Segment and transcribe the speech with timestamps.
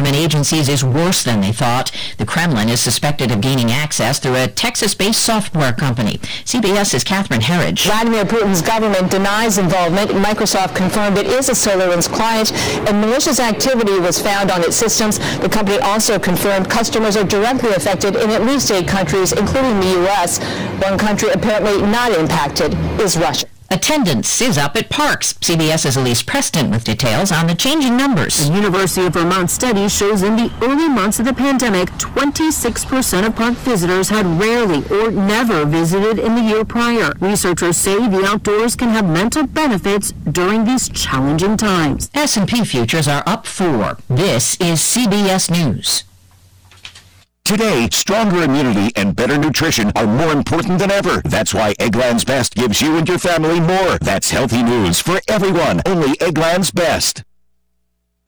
[0.00, 1.92] government agencies is worse than they thought.
[2.16, 6.16] The Kremlin is suspected of gaining access through a Texas-based software company.
[6.46, 7.84] CBS's Catherine Herridge.
[7.84, 10.10] Vladimir Putin's government denies involvement.
[10.12, 12.50] Microsoft confirmed it is a SolarWinds client,
[12.88, 15.18] and malicious activity was found on its systems.
[15.40, 19.90] The company also confirmed customers are directly affected in at least eight countries, including the
[20.00, 20.38] U.S.
[20.80, 23.49] One country apparently not impacted is Russia.
[23.72, 25.34] Attendance is up at parks.
[25.34, 28.48] CBS's Elise Preston with details on the changing numbers.
[28.48, 33.36] The University of Vermont study shows in the early months of the pandemic, 26% of
[33.36, 37.12] park visitors had rarely or never visited in the year prior.
[37.20, 42.10] Researchers say the outdoors can have mental benefits during these challenging times.
[42.12, 43.98] S&P futures are up 4.
[44.08, 46.09] This is CBS News.
[47.50, 51.20] Today, stronger immunity and better nutrition are more important than ever.
[51.24, 53.98] That's why Eggland's Best gives you and your family more.
[53.98, 55.82] That's healthy news for everyone.
[55.84, 57.24] Only Eggland's Best.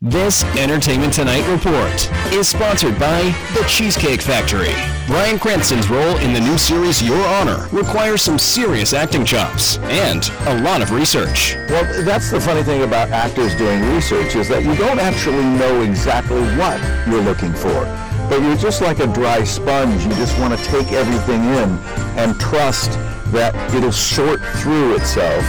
[0.01, 3.23] This Entertainment Tonight report is sponsored by
[3.55, 4.75] The Cheesecake Factory.
[5.07, 10.29] Bryan Cranston's role in the new series Your Honor requires some serious acting chops and
[10.49, 11.55] a lot of research.
[11.69, 15.83] Well, that's the funny thing about actors doing research is that you don't actually know
[15.83, 17.87] exactly what you're looking for.
[18.29, 20.05] But you're just like a dry sponge.
[20.05, 21.79] You just want to take everything in
[22.17, 22.91] and trust
[23.33, 25.45] that it'll sort through itself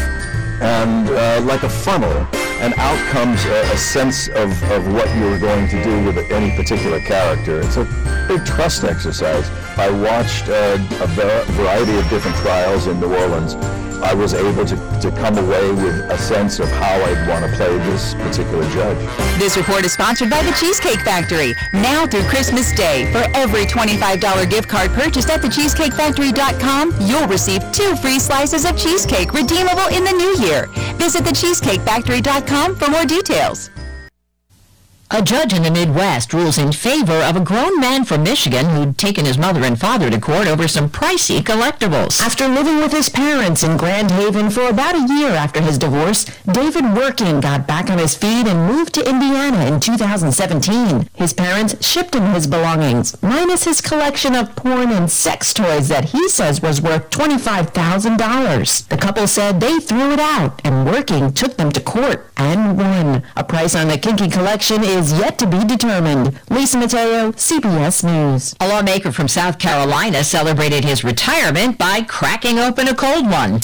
[0.61, 2.27] and uh, like a funnel,
[2.63, 6.55] and out comes a, a sense of, of what you're going to do with any
[6.55, 7.59] particular character.
[7.59, 7.83] It's a
[8.29, 9.49] big trust exercise.
[9.77, 11.07] I watched uh, a
[11.51, 13.55] variety of different trials in New Orleans.
[14.03, 17.51] I was able to, to come away with a sense of how I'd want to
[17.55, 18.99] play this particular judge.
[19.39, 21.55] This report is sponsored by The Cheesecake Factory.
[21.71, 27.95] Now through Christmas Day, for every $25 gift card purchased at thecheesecakefactory.com, you'll receive two
[27.95, 30.67] free slices of cheesecake redeemable in the new year.
[30.97, 33.71] Visit thecheesecakefactory.com for more details.
[35.15, 38.97] A judge in the Midwest rules in favor of a grown man from Michigan who'd
[38.97, 42.19] taken his mother and father to court over some pricey collectibles.
[42.19, 46.23] After living with his parents in Grand Haven for about a year after his divorce,
[46.51, 51.07] David Werking got back on his feet and moved to Indiana in 2017.
[51.13, 56.05] His parents shipped him his belongings, minus his collection of porn and sex toys that
[56.05, 58.87] he says was worth $25,000.
[58.87, 63.21] The couple said they threw it out, and Werking took them to court and won.
[63.35, 66.39] A price on the kinky collection is yet to be determined.
[66.49, 68.55] Lisa Mateo, CBS News.
[68.61, 73.59] A lawmaker from South Carolina celebrated his retirement by cracking open a cold one.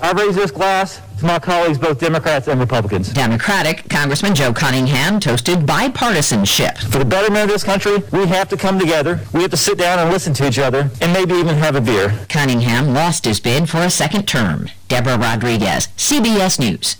[0.00, 3.10] I raise this glass to my colleagues, both Democrats and Republicans.
[3.10, 6.78] Democratic Congressman Joe Cunningham toasted bipartisanship.
[6.90, 9.20] For the betterment of this country, we have to come together.
[9.32, 11.80] We have to sit down and listen to each other, and maybe even have a
[11.80, 12.18] beer.
[12.28, 14.68] Cunningham lost his bid for a second term.
[14.88, 16.96] Deborah Rodriguez, CBS News.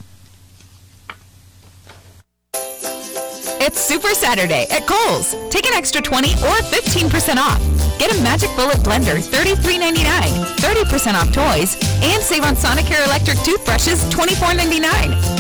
[3.63, 5.37] It's Super Saturday at Kohl's.
[5.49, 7.63] Take an extra 20 or 15% off.
[7.97, 10.03] Get a Magic Bullet blender, $33.99,
[10.59, 14.83] 30% off toys, and save on Sonicare electric toothbrushes, $24.99.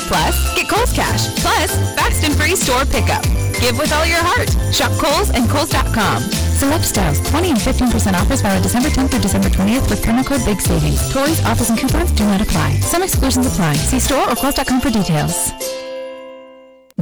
[0.06, 1.34] Plus, get Kohl's Cash.
[1.42, 3.24] Plus, fast and free store pickup.
[3.58, 4.54] Give with all your heart.
[4.72, 6.22] Shop Kohl's and Kohl's.com.
[6.54, 10.44] Select styles, 20 and 15% offers valid December 10th through December 20th with promo code
[10.46, 11.10] BIG SAVINGS.
[11.10, 12.78] Toys, offers, and coupons do not apply.
[12.86, 13.74] Some exclusions apply.
[13.74, 15.50] See store or Kohl's.com for details.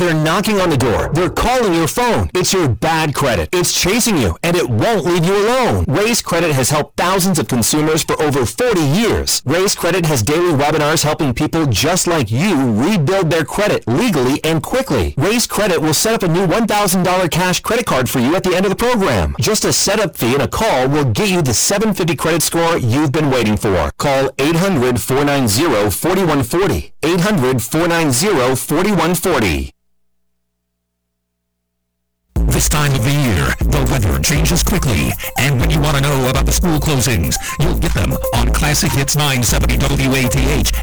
[0.01, 1.11] They're knocking on the door.
[1.13, 2.31] They're calling your phone.
[2.33, 3.51] It's your bad credit.
[3.53, 5.85] It's chasing you, and it won't leave you alone.
[5.87, 9.43] Raise Credit has helped thousands of consumers for over 40 years.
[9.45, 14.63] Raise Credit has daily webinars helping people just like you rebuild their credit legally and
[14.63, 15.13] quickly.
[15.19, 18.57] Raise Credit will set up a new $1,000 cash credit card for you at the
[18.57, 19.37] end of the program.
[19.39, 23.13] Just a setup fee and a call will get you the 750 credit score you've
[23.13, 23.91] been waiting for.
[23.99, 26.93] Call 800-490-4140.
[27.03, 29.73] 800-490-4140.
[32.61, 36.29] This time of the year, the weather changes quickly, and when you want to know
[36.29, 40.37] about the school closings, you'll get them on Classic Hits 970 WATH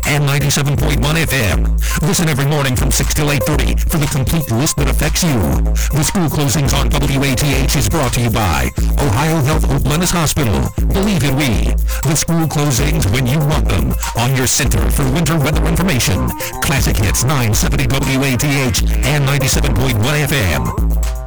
[0.10, 2.02] and 97.1 FM.
[2.02, 5.38] Listen every morning from 6 till 8.30 for the complete list that affects you.
[5.94, 7.46] The school closings on WATH
[7.78, 10.74] is brought to you by Ohio Health Oakland Hospital.
[10.98, 11.78] Believe in we.
[12.10, 16.28] The school closings when you want them on your center for winter weather information.
[16.66, 17.86] Classic Hits 970
[18.18, 21.27] WATH and 97.1 FM.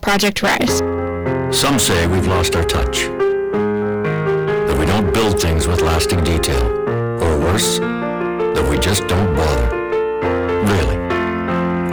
[0.00, 0.78] Project Rise.
[1.56, 3.02] Some say we've lost our touch.
[4.66, 6.64] That we don't build things with lasting detail.
[7.22, 9.68] Or worse, that we just don't bother.
[10.64, 10.96] Really.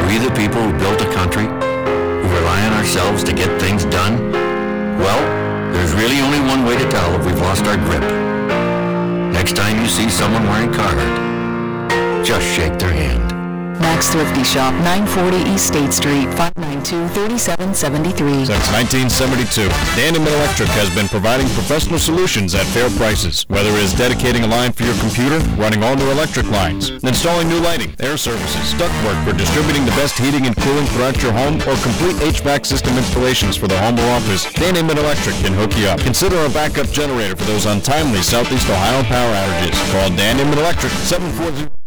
[0.07, 4.31] We the people who built a country, who rely on ourselves to get things done,
[4.99, 5.21] well,
[5.73, 8.03] there's really only one way to tell if we've lost our grip.
[9.33, 13.36] Next time you see someone wearing Carhartt, just shake their hand.
[13.79, 18.45] Max Thrifty Shop, 940 East State Street, 592-3773.
[18.47, 23.45] Since 1972, Dan Electric has been providing professional solutions at fair prices.
[23.49, 27.47] Whether it is dedicating a line for your computer, running all new electric lines, installing
[27.49, 31.55] new lighting, air services, ductwork for distributing the best heating and cooling throughout your home,
[31.69, 35.87] or complete HVAC system installations for the home or office, Dan Electric can hook you
[35.87, 35.99] up.
[35.99, 39.75] Consider a backup generator for those untimely Southeast Ohio power outages.
[39.91, 41.86] Call Dan Electric 740.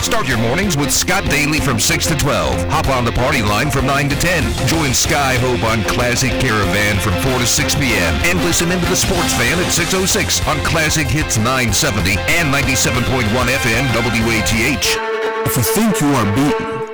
[0.00, 2.68] Start your mornings with Scott Daly from 6 to 12.
[2.68, 4.68] Hop on the party line from 9 to 10.
[4.68, 8.14] Join Sky Hope on Classic Caravan from 4 to 6 p.m.
[8.24, 13.84] And listen into the Sports Fan at 6.06 on Classic Hits 970 and 97.1 FM
[13.96, 15.06] WATH.
[15.46, 16.86] If you think you are beaten,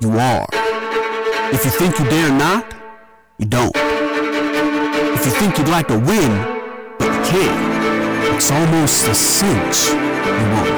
[0.00, 0.46] you are.
[1.54, 2.74] If you think you dare not,
[3.38, 3.72] you don't.
[3.76, 6.32] If you think you'd like to win,
[6.98, 10.71] but you can't, it's almost a cinch you won't.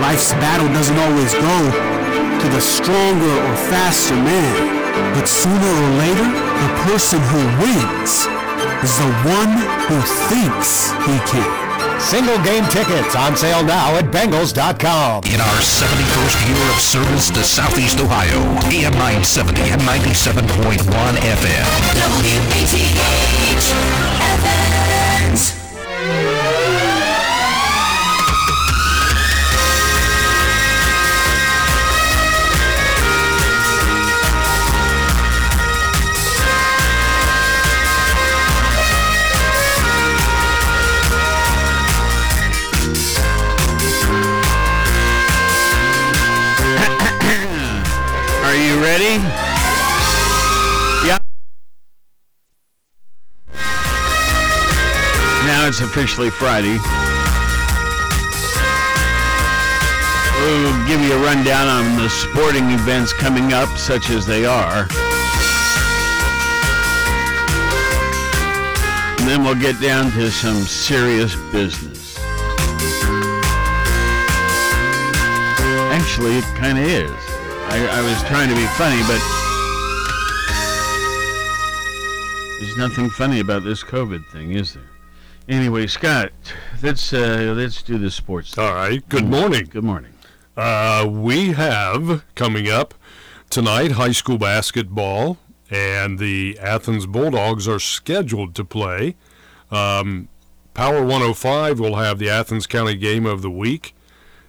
[0.00, 1.56] Life's battle doesn't always go
[2.38, 8.26] to the stronger or faster man, but sooner or later, the person who wins
[8.82, 9.52] is the one
[9.90, 9.98] who
[10.30, 11.68] thinks he can.
[12.00, 15.24] Single game tickets on sale now at Bengals.com.
[15.24, 18.38] In our 71st year of service to Southeast Ohio,
[18.70, 20.78] AM 970 and 97.1
[21.18, 21.66] FM.
[22.94, 23.74] WATH
[24.22, 24.97] Athens.
[48.62, 49.22] You ready?
[51.06, 51.18] Yeah.
[55.46, 56.78] Now it's officially Friday.
[60.40, 64.88] We'll give you a rundown on the sporting events coming up, such as they are.
[69.18, 72.18] And then we'll get down to some serious business.
[75.90, 77.27] Actually, it kind of is.
[77.70, 79.20] I, I was trying to be funny, but
[82.58, 84.90] there's nothing funny about this COVID thing, is there?
[85.48, 86.32] Anyway, Scott,
[86.82, 88.56] let's uh, let's do the sports.
[88.56, 89.06] All right.
[89.08, 89.66] Good morning.
[89.70, 90.12] Good morning.
[90.56, 92.94] Uh, we have coming up
[93.50, 95.36] tonight high school basketball,
[95.70, 99.14] and the Athens Bulldogs are scheduled to play.
[99.70, 100.28] Um,
[100.72, 103.94] Power 105 will have the Athens County Game of the Week,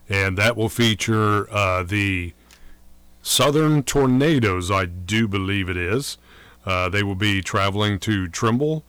[0.08, 2.34] and that will feature uh, the
[3.22, 6.18] Southern Tornadoes, I do believe it is.
[6.66, 8.84] Uh, they will be traveling to Trimble,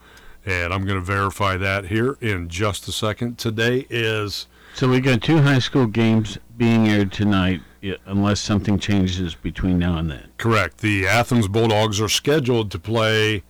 [0.44, 3.38] and I'm going to verify that here in just a second.
[3.38, 7.60] Today is So we got two high school games being aired tonight,
[8.06, 10.28] unless something changes between now and then.
[10.36, 10.78] correct.
[10.78, 13.42] The Athens Bulldogs are scheduled to play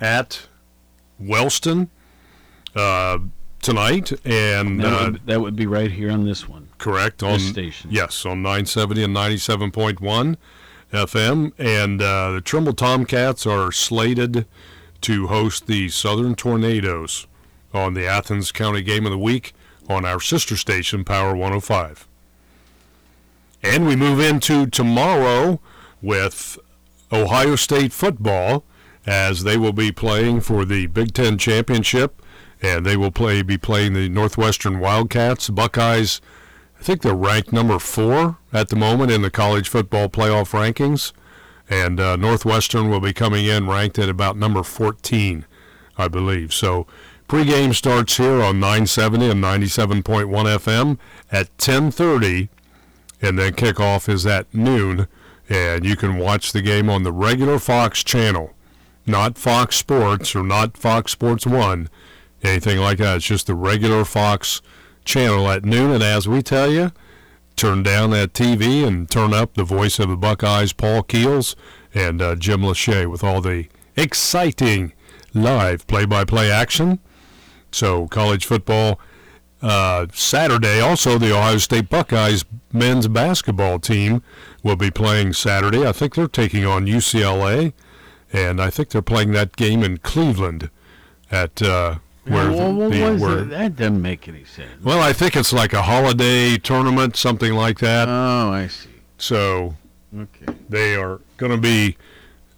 [0.00, 0.46] at
[1.18, 1.88] Wellston
[2.74, 3.18] uh,
[3.62, 6.65] tonight, and That, uh, that would be right here on this one.
[6.78, 7.90] Correct on This station.
[7.90, 10.36] Yes, on 970 and 97.1
[10.92, 14.46] FM, and uh, the Trimble Tomcats are slated
[15.02, 17.26] to host the Southern Tornadoes
[17.74, 19.52] on the Athens County Game of the Week
[19.88, 22.06] on our sister station, Power 105.
[23.62, 25.60] And we move into tomorrow
[26.00, 26.58] with
[27.12, 28.64] Ohio State football
[29.06, 32.22] as they will be playing for the Big Ten championship,
[32.60, 35.48] and they will play be playing the Northwestern Wildcats.
[35.48, 36.20] Buckeyes,
[36.78, 41.12] I think they're ranked number four at the moment in the college football playoff rankings,
[41.68, 45.44] and uh, Northwestern will be coming in ranked at about number 14,
[45.98, 46.52] I believe.
[46.52, 46.86] So
[47.28, 50.98] pregame starts here on 970 and 97.1 FM
[51.32, 52.48] at 10:30
[53.22, 55.08] and then kickoff is at noon.
[55.48, 58.52] And you can watch the game on the regular Fox channel,
[59.06, 61.88] not Fox Sports or not Fox Sports One,
[62.42, 63.16] anything like that.
[63.16, 64.72] It's just the regular Fox channel
[65.14, 65.92] at noon.
[65.92, 66.92] And as we tell you,
[67.54, 71.54] turn down that TV and turn up the voice of the Buckeyes, Paul Keels,
[71.94, 74.92] and uh, Jim Lachey with all the exciting
[75.32, 76.98] live play-by-play action.
[77.70, 79.00] So college football
[79.62, 84.22] Uh, Saturday, also, the Ohio State Buckeyes men's basketball team
[84.62, 85.86] will be playing Saturday.
[85.86, 87.72] I think they're taking on UCLA,
[88.32, 90.68] and I think they're playing that game in Cleveland
[91.30, 91.96] at uh,
[92.26, 93.50] where well, what the, was where, it?
[93.50, 94.82] That doesn't make any sense.
[94.82, 98.08] well, I think it's like a holiday tournament, something like that.
[98.08, 98.90] Oh, I see.
[99.18, 99.74] So
[100.16, 100.54] Okay.
[100.68, 101.96] they are going to be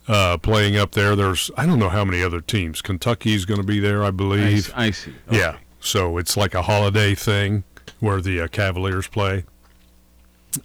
[0.07, 1.17] uh, playing up there.
[1.17, 2.81] There's I don't know how many other teams.
[2.83, 4.73] Kentucky's going to be there, I believe.
[4.75, 5.15] I see.
[5.31, 5.57] Yeah.
[5.81, 7.65] So it's like a holiday thing
[8.01, 9.45] where the uh, Cavaliers play,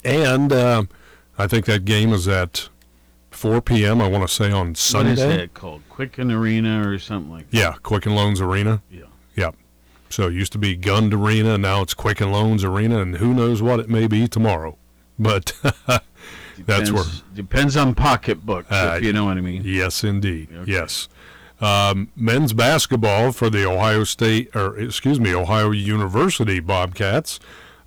[0.04, 0.90] and um
[1.38, 2.70] I think that game is at
[3.44, 4.02] 4 p.m.
[4.02, 5.10] I want to say on Sunday.
[5.10, 5.82] What is that called?
[5.90, 7.58] Quicken Arena or something like that?
[7.58, 8.82] Yeah, Quicken Loans Arena.
[8.90, 9.02] Yeah.
[9.36, 9.56] Yep.
[10.10, 13.62] So it used to be Gund Arena, now it's Quicken Loans Arena, and who knows
[13.62, 14.78] what it may be tomorrow.
[15.20, 15.52] But
[16.58, 19.64] that's where Depends- on pocketbook, Uh, if you know what I mean.
[19.66, 20.48] Yes, indeed.
[20.66, 21.10] Yes.
[21.60, 27.42] Um, men's basketball for the Ohio State, or excuse me, Ohio University Bobcats.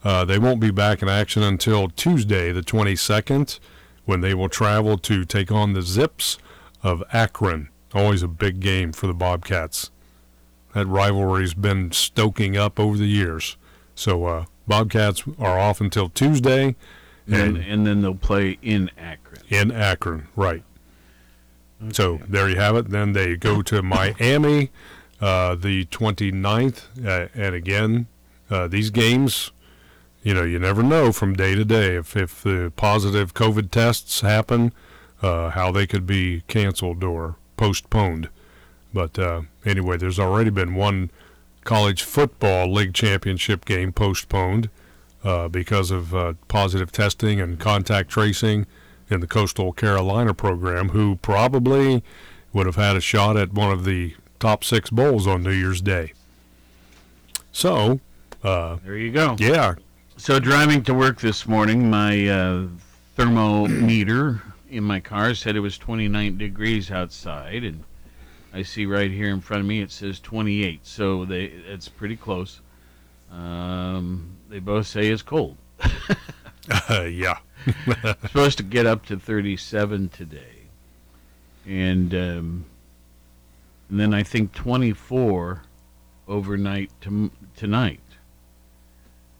[0.04, 3.58] Uh, they won't be back in action until Tuesday, the 22nd,
[4.06, 6.38] when they will travel to take on the Zips
[6.82, 7.68] of Akron.
[7.94, 9.90] Always a big game for the Bobcats.
[10.74, 13.56] That rivalry's been stoking up over the years.
[13.94, 16.76] So uh, Bobcats are off until Tuesday,
[17.26, 19.42] And, and and then they'll play in Akron.
[19.48, 20.62] in Akron, right.
[21.92, 22.90] So there you have it.
[22.90, 24.70] Then they go to Miami
[25.20, 27.04] uh, the 29th.
[27.04, 28.06] Uh, and again,
[28.50, 29.50] uh, these games,
[30.26, 34.22] you know, you never know from day to day if, if the positive COVID tests
[34.22, 34.72] happen,
[35.22, 38.28] uh, how they could be canceled or postponed.
[38.92, 41.12] But uh, anyway, there's already been one
[41.62, 44.68] college football league championship game postponed
[45.22, 48.66] uh, because of uh, positive testing and contact tracing
[49.08, 52.02] in the Coastal Carolina program, who probably
[52.52, 55.80] would have had a shot at one of the top six bowls on New Year's
[55.80, 56.14] Day.
[57.52, 58.00] So,
[58.42, 59.36] uh, There you go.
[59.38, 59.74] yeah,
[60.18, 62.68] So driving to work this morning, my uh,
[63.16, 67.84] thermometer in my car said it was 29 degrees outside, and
[68.54, 70.86] I see right here in front of me it says 28.
[70.86, 72.60] So they it's pretty close.
[73.30, 75.58] Um, they both say it's cold.
[76.90, 77.38] yeah.
[78.22, 80.62] supposed to get up to 37 today,
[81.66, 82.64] and um,
[83.90, 85.62] and then I think 24
[86.26, 88.00] overnight to, tonight.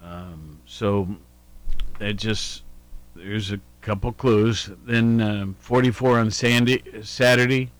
[0.02, 1.08] Um, so
[1.98, 2.62] that just
[3.14, 4.70] there's a couple clues.
[4.84, 7.70] Then um 44 on Sandy, Saturday.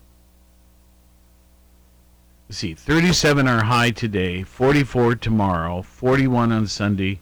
[2.49, 7.19] Let's see, 37 are high today, 44 tomorrow, 41 on Sunday,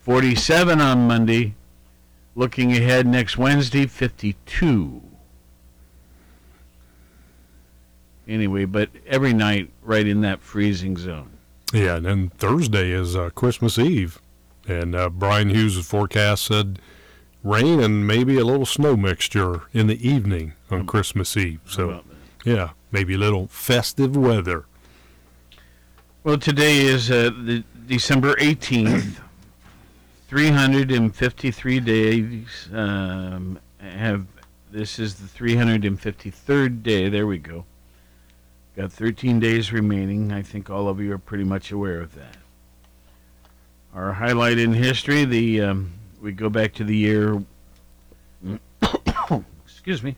[0.00, 1.54] 47 on Monday.
[2.34, 5.00] Looking ahead next Wednesday, 52.
[8.28, 11.30] Anyway, but every night right in that freezing zone.
[11.72, 14.20] Yeah, and then Thursday is uh, Christmas Eve,
[14.68, 16.78] and uh, Brian Hughes' forecast said
[17.42, 21.60] rain and maybe a little snow mixture in the evening on Christmas Eve.
[21.66, 22.02] So,
[22.44, 24.66] yeah, maybe a little festive weather.
[26.24, 29.20] Well, today is uh, the December 18th.
[30.28, 34.26] 353 days um, have.
[34.72, 37.08] This is the 353rd day.
[37.08, 37.64] There we go.
[38.76, 40.32] Got 13 days remaining.
[40.32, 42.36] I think all of you are pretty much aware of that.
[43.96, 47.42] Our highlight in history: the um, we go back to the year.
[49.64, 50.14] excuse me.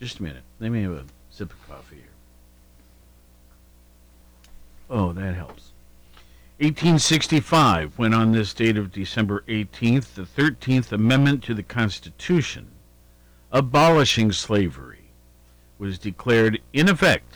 [0.00, 0.42] Just a minute.
[0.58, 2.04] Let me have a sip of coffee here.
[4.90, 5.70] Oh, that helps.
[6.58, 12.66] 1865, when on this date of December 18th, the 13th Amendment to the Constitution,
[13.52, 15.10] abolishing slavery,
[15.78, 17.34] was declared in effect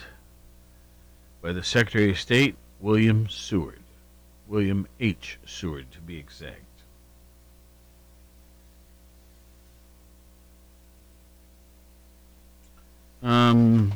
[1.41, 3.79] by the Secretary of State, William Seward.
[4.47, 5.37] William H.
[5.45, 6.61] Seward, to be exact.
[13.23, 13.91] Um,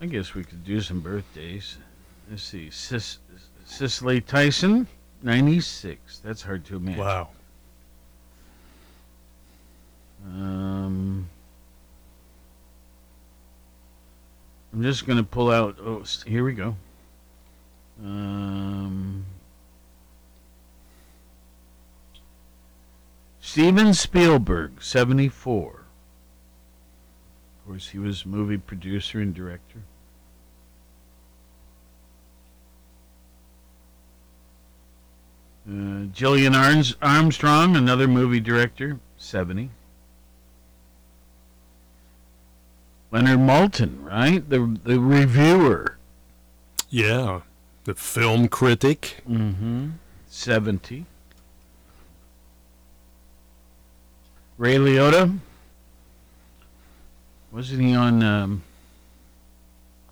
[0.00, 1.76] I guess we could do some birthdays.
[2.30, 2.70] Let's see.
[2.70, 3.18] Cis-
[3.66, 4.86] Cicely Tyson,
[5.22, 6.18] 96.
[6.18, 7.00] That's hard to imagine.
[7.00, 7.28] Wow.
[10.26, 11.28] Um,
[14.72, 15.76] I'm just going to pull out.
[15.80, 16.76] Oh, here we go.
[18.02, 19.24] Um,
[23.40, 25.70] Steven Spielberg, 74.
[25.70, 29.80] Of course, he was movie producer and director.
[35.68, 39.70] Uh, Gillian Arns- Armstrong, another movie director, 70.
[43.10, 44.48] Leonard Maltin, right?
[44.48, 45.96] The the reviewer.
[46.90, 47.40] Yeah,
[47.84, 49.18] the film critic.
[49.28, 49.90] Mm-hmm.
[50.26, 51.06] Seventy.
[54.58, 55.38] Ray Liotta.
[57.52, 58.22] Wasn't he on?
[58.22, 58.62] Um,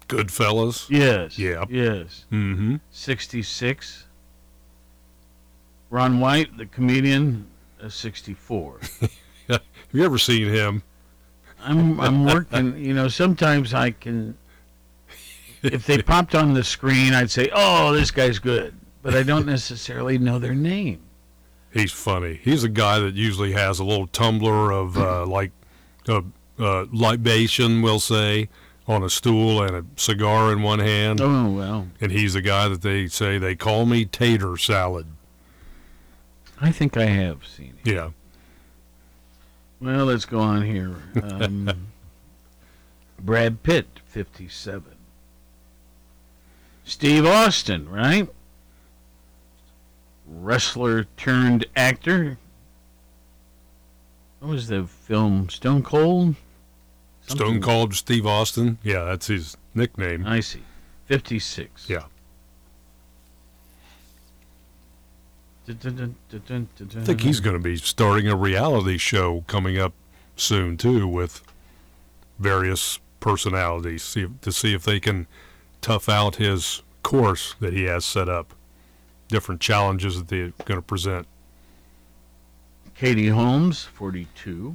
[0.09, 0.89] Goodfellas.
[0.89, 1.39] yes.
[1.39, 1.65] Yeah.
[1.69, 2.25] Yes.
[2.33, 2.77] Mm-hmm.
[2.93, 4.05] Sixty-six.
[5.91, 7.47] Ron White, the comedian,
[7.83, 8.81] uh, sixty-four.
[9.49, 9.61] Have
[9.93, 10.83] you ever seen him?
[11.67, 12.77] I'm I'm working.
[12.79, 14.37] You know, sometimes I can.
[15.63, 19.47] If they popped on the screen, I'd say, "Oh, this guy's good," but I don't
[19.47, 21.01] necessarily know their name.
[21.73, 22.41] He's funny.
[22.43, 25.51] He's a guy that usually has a little tumbler of uh, like
[26.09, 26.23] a
[26.59, 28.49] uh, libation, we'll say,
[28.87, 31.21] on a stool and a cigar in one hand.
[31.21, 31.89] Oh well.
[32.01, 35.07] And he's the guy that they say they call me tater salad.
[36.61, 37.93] I think I have seen it.
[37.93, 38.11] Yeah.
[39.81, 40.97] Well, let's go on here.
[41.23, 41.71] Um,
[43.21, 44.95] Brad Pitt, fifty-seven.
[46.85, 48.29] Steve Austin, right?
[50.27, 52.39] Wrestler turned actor.
[54.41, 55.49] What was the film?
[55.49, 56.37] Stone Cold.
[57.27, 58.79] Stone Cold Steve Austin.
[58.83, 60.25] Yeah, that's his nickname.
[60.27, 60.63] I see.
[61.07, 61.89] Fifty-six.
[61.91, 62.05] Yeah.
[65.69, 69.93] I think he's going to be starting a reality show coming up
[70.37, 71.43] soon too, with
[72.39, 75.27] various personalities see to see if they can
[75.81, 78.55] tough out his course that he has set up.
[79.29, 81.27] Different challenges that they're going to present.
[82.95, 84.75] Katie Holmes, 42.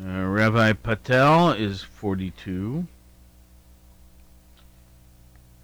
[0.00, 2.86] Uh, Ravi Patel is 42.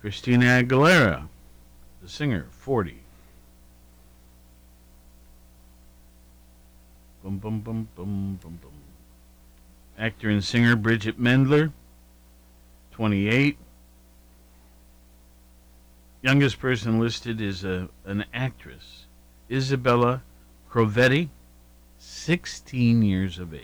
[0.00, 1.28] Christina Aguilera,
[2.02, 2.96] the singer, 40.
[7.22, 8.72] Boom, boom, boom, boom, boom, boom.
[9.96, 11.72] Actor and singer Bridgit Mendler,
[12.90, 13.56] 28.
[16.22, 19.06] Youngest person listed is a, an actress,
[19.50, 20.22] Isabella
[20.70, 21.28] Crovetti,
[21.98, 23.60] 16 years of age.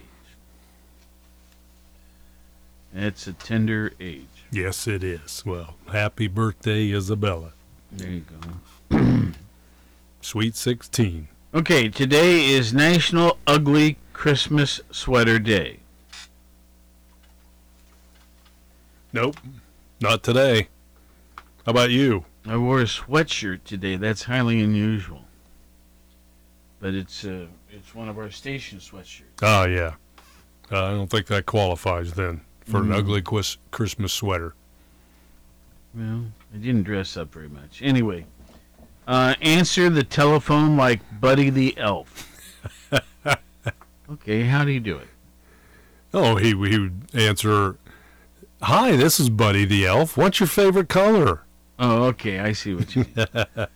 [2.93, 4.27] That's a tender age.
[4.51, 5.45] Yes, it is.
[5.45, 7.53] Well, happy birthday, Isabella.
[7.93, 8.25] There you
[8.91, 9.29] go.
[10.21, 11.29] Sweet 16.
[11.55, 15.81] Okay, today is National Ugly Christmas Sweater Day.
[19.13, 19.37] Nope,
[20.01, 20.69] not today.
[21.65, 22.25] How about you?
[22.47, 23.97] I wore a sweatshirt today.
[23.97, 25.25] That's highly unusual.
[26.81, 29.43] But it's uh, it's one of our station sweatshirts.
[29.43, 29.95] Oh, yeah.
[30.71, 32.97] Uh, I don't think that qualifies then for an Mm.
[32.97, 34.55] ugly quis- Christmas sweater.
[35.95, 37.81] Well, I didn't dress up very much.
[37.83, 38.27] Anyway,
[39.07, 42.27] uh, answer the telephone like Buddy the Elf.
[44.13, 45.09] okay, how do you do it?
[46.13, 47.77] Oh, he, he would answer,
[48.63, 50.17] Hi, this is Buddy the Elf.
[50.17, 51.43] What's your favorite color?
[51.79, 53.27] Oh, okay, I see what you mean.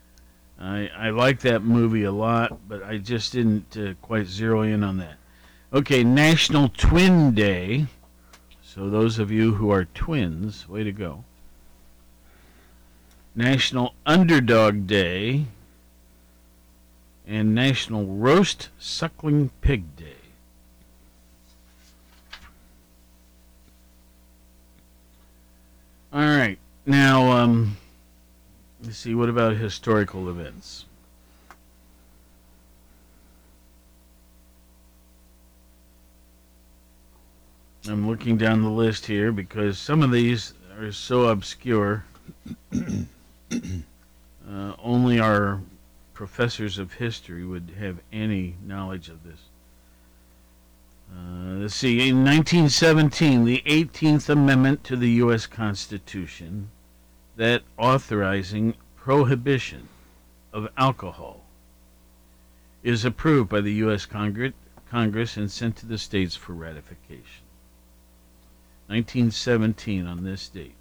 [0.60, 4.84] I I like that movie a lot, but I just didn't uh, quite zero in
[4.84, 5.16] on that.
[5.72, 7.86] Okay, National Twin Day.
[8.62, 11.24] So those of you who are twins, way to go.
[13.34, 15.46] National Underdog Day
[17.26, 20.16] and National Roast Suckling Pig Day.
[26.12, 26.58] All right.
[26.84, 27.78] Now, um,
[28.82, 29.14] let's see.
[29.14, 30.84] What about historical events?
[37.88, 42.04] I'm looking down the list here because some of these are so obscure.
[43.52, 45.60] uh, only our
[46.14, 49.40] professors of history would have any knowledge of this.
[51.10, 52.08] Uh, let's see.
[52.08, 55.46] In 1917, the 18th Amendment to the U.S.
[55.46, 56.70] Constitution,
[57.36, 59.88] that authorizing prohibition
[60.52, 61.44] of alcohol,
[62.82, 64.06] is approved by the U.S.
[64.06, 64.52] Congress,
[64.88, 67.46] Congress and sent to the states for ratification.
[68.88, 70.74] 1917 on this date.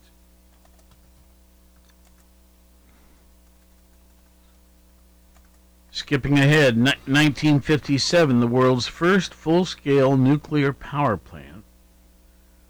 [5.94, 11.66] Skipping ahead, 1957, the world's first full scale nuclear power plant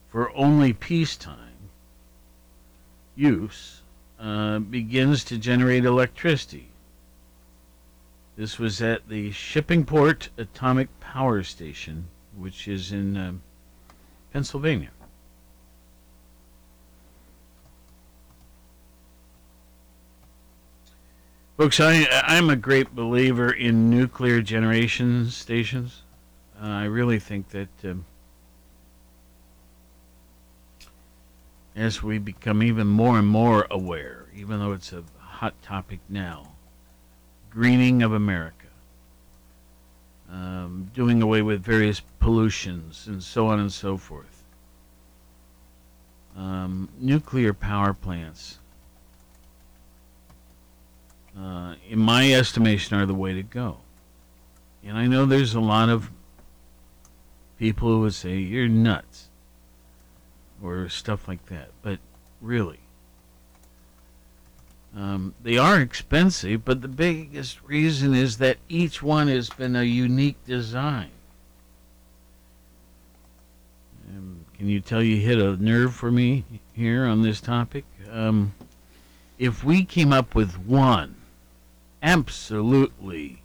[0.09, 1.69] for only peacetime
[3.15, 3.83] use
[4.19, 6.69] uh, begins to generate electricity.
[8.35, 13.43] This was at the Shippingport Atomic Power Station, which is in um
[14.33, 14.89] Pennsylvania.
[21.57, 26.01] Folks, I, I'm a great believer in nuclear generation stations.
[26.59, 28.05] Uh, I really think that um,
[31.75, 36.53] as we become even more and more aware, even though it's a hot topic now,
[37.49, 38.67] greening of America,
[40.31, 44.43] um, doing away with various pollutions, and so on and so forth.
[46.35, 48.59] Um, nuclear power plants
[51.37, 53.77] uh, in my estimation, are the way to go.
[54.83, 56.09] And I know there's a lot of
[57.57, 59.29] people who would say, you're nuts,
[60.63, 61.69] or stuff like that.
[61.81, 61.99] But
[62.41, 62.79] really,
[64.95, 69.83] um, they are expensive, but the biggest reason is that each one has been a
[69.83, 71.11] unique design.
[74.09, 77.85] Um, can you tell you hit a nerve for me here on this topic?
[78.11, 78.53] Um,
[79.39, 81.15] if we came up with one
[82.01, 83.41] absolutely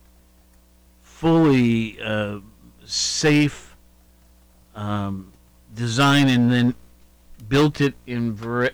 [1.03, 2.38] fully uh,
[2.85, 3.77] safe
[4.75, 5.33] um,
[5.75, 6.75] design and then
[7.49, 8.29] built it in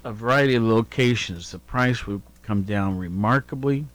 [0.05, 3.87] a variety of locations, the price would come down remarkably.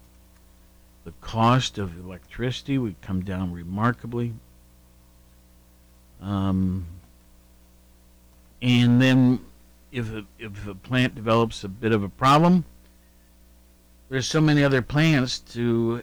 [1.04, 4.34] The cost of electricity would come down remarkably.
[6.21, 6.86] Um,
[8.62, 9.39] and then
[9.91, 12.65] if a, if a plant develops a bit of a problem,
[14.10, 16.02] there's so many other plants to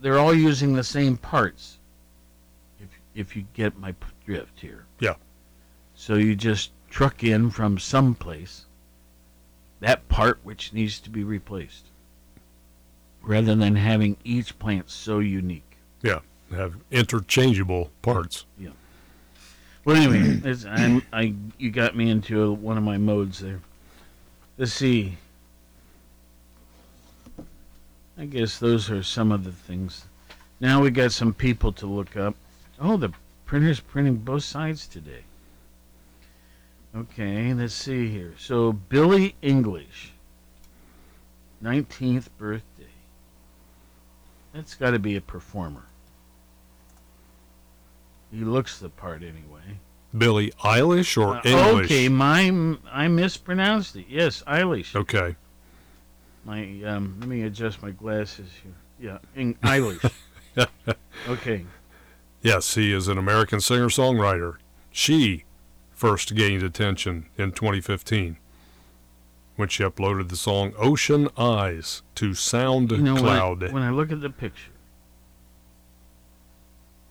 [0.00, 1.78] they're all using the same parts.
[2.78, 3.94] If if you get my
[4.26, 4.84] drift here.
[5.00, 5.14] Yeah.
[5.94, 8.66] So you just truck in from someplace
[9.80, 11.84] that part which needs to be replaced,
[13.22, 15.76] rather than having each plant so unique.
[16.02, 18.46] Yeah, have interchangeable parts.
[18.58, 18.70] Yeah.
[19.84, 23.60] Well, anyway, it's, I'm, I you got me into one of my modes there.
[24.56, 25.18] Let's see.
[28.16, 30.04] I guess those are some of the things.
[30.60, 32.34] Now we got some people to look up.
[32.80, 33.12] Oh, the
[33.44, 35.24] printer's printing both sides today.
[36.96, 38.34] Okay, let's see here.
[38.38, 40.12] So Billy English,
[41.62, 42.84] 19th birthday.
[44.52, 45.82] That's got to be a performer.
[48.30, 49.78] He looks the part anyway.
[50.16, 51.86] Billie Eilish or Uh, English?
[51.86, 54.06] Okay, my I mispronounced it.
[54.08, 54.94] Yes, Eilish.
[54.94, 55.34] Okay.
[56.44, 58.72] My um, let me adjust my glasses here.
[59.00, 60.10] Yeah, Eng- Eilish.
[61.28, 61.64] okay.
[62.42, 64.56] Yes, he is an American singer songwriter.
[64.90, 65.44] She
[65.92, 68.36] first gained attention in 2015
[69.56, 72.90] when she uploaded the song Ocean Eyes to SoundCloud.
[72.90, 74.72] You know, when I, when I look at the picture,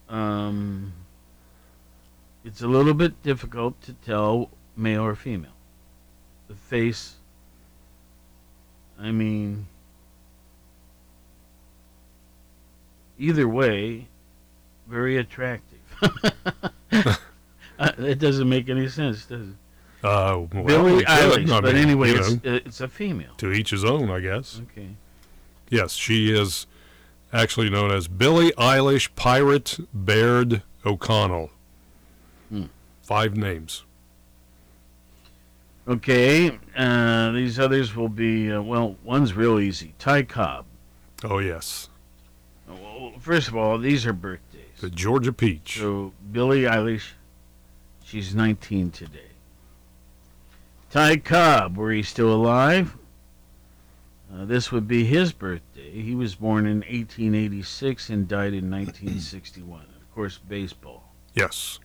[0.09, 0.93] um,
[2.45, 5.51] it's a little bit difficult to tell male or female.
[6.47, 7.15] The face,
[9.03, 9.67] I mean,
[13.19, 14.07] either way,
[14.87, 15.79] very attractive.
[16.91, 19.55] uh, it doesn't make any sense, does it?
[20.03, 21.03] Uh, well, Billie.
[21.03, 23.33] Eilish, I but mean, anyway, you it's, know, uh, it's a female.
[23.37, 24.61] to each his own, I guess.
[24.71, 24.89] Okay.
[25.69, 26.65] Yes, she is
[27.33, 31.51] actually known as Billie Eilish Pirate Baird O'Connell.
[32.49, 32.65] Hmm.
[33.01, 33.83] Five names.
[35.85, 39.93] Okay, uh, these others will be, uh, well, one's real easy.
[39.99, 40.65] Ty Cobb.
[41.25, 41.89] Oh, yes.
[42.67, 44.79] Well, first of all, these are birthdays.
[44.79, 45.79] The Georgia Peach.
[45.79, 47.11] So, Billie Eilish,
[48.03, 49.19] she's 19 today.
[50.89, 52.95] Ty Cobb, were he still alive?
[54.33, 55.91] Uh, this would be his birthday.
[55.91, 59.81] He was born in 1886 and died in 1961.
[59.81, 61.03] Of course, baseball.
[61.33, 61.79] Yes.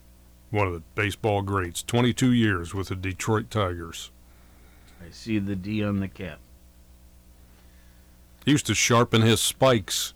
[0.51, 1.83] One of the baseball greats.
[1.83, 4.11] 22 years with the Detroit Tigers.
[5.07, 6.39] I see the D on the cap.
[8.45, 10.15] He used to sharpen his spikes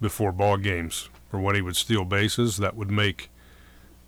[0.00, 2.58] before ball games, or when he would steal bases.
[2.58, 3.28] That would make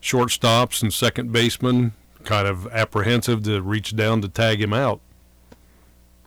[0.00, 1.92] shortstops and second basemen
[2.24, 5.00] kind of apprehensive to reach down to tag him out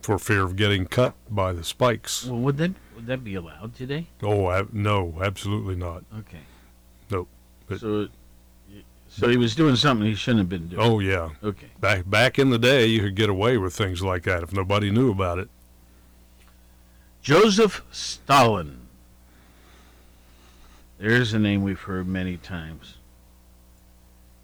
[0.02, 2.26] for fear of getting cut by the spikes.
[2.26, 4.08] Well, would that would that be allowed today?
[4.22, 6.04] Oh ab- no, absolutely not.
[6.18, 6.40] Okay.
[7.10, 7.28] Nope.
[7.66, 8.08] But- So,
[9.08, 10.82] so he was doing something he shouldn't have been doing.
[10.82, 11.30] oh yeah.
[11.42, 11.66] Okay.
[11.80, 14.90] Back back in the day, you could get away with things like that if nobody
[14.90, 15.48] knew about it.
[17.22, 18.80] Joseph Stalin.
[20.98, 22.96] There's a name we've heard many times.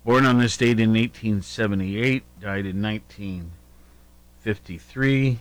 [0.05, 5.38] Born on this date in 1878, died in 1953.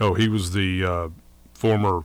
[0.00, 1.08] Oh, he was the uh,
[1.54, 2.02] former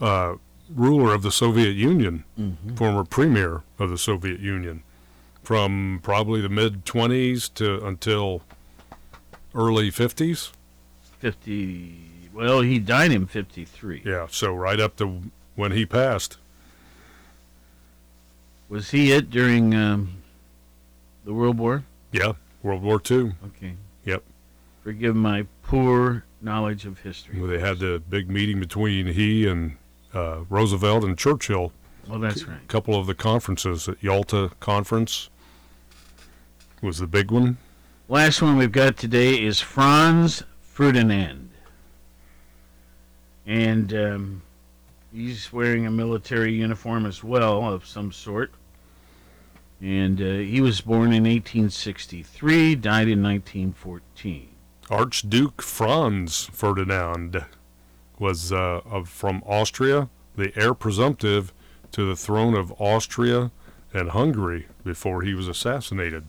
[0.00, 0.34] uh,
[0.74, 2.76] ruler of the Soviet Union, Mhm.
[2.76, 4.82] former premier of the Soviet Union,
[5.46, 8.42] from probably the mid 20s to until
[9.54, 10.50] early 50s.
[11.20, 12.00] 50.
[12.34, 14.02] Well, he died in 53.
[14.04, 15.22] Yeah, so right up to
[15.54, 16.38] when he passed.
[18.68, 20.14] Was he it during um,
[21.24, 21.84] the World War?
[22.10, 22.32] Yeah,
[22.64, 23.34] World War II.
[23.46, 23.74] Okay.
[24.04, 24.24] Yep.
[24.82, 27.38] Forgive my poor knowledge of history.
[27.38, 29.76] Well, They had the big meeting between he and
[30.12, 31.70] uh, Roosevelt and Churchill.
[32.10, 32.58] Oh, that's right.
[32.60, 35.30] A couple of the conferences at Yalta Conference
[36.86, 37.58] was the big one.
[38.08, 41.50] Last one we've got today is Franz Ferdinand.
[43.44, 44.42] And um,
[45.12, 48.52] he's wearing a military uniform as well, of some sort.
[49.82, 54.48] And uh, he was born in 1863, died in 1914.
[54.88, 57.46] Archduke Franz Ferdinand
[58.20, 61.52] was uh, of, from Austria, the heir presumptive
[61.90, 63.50] to the throne of Austria
[63.92, 66.26] and Hungary before he was assassinated.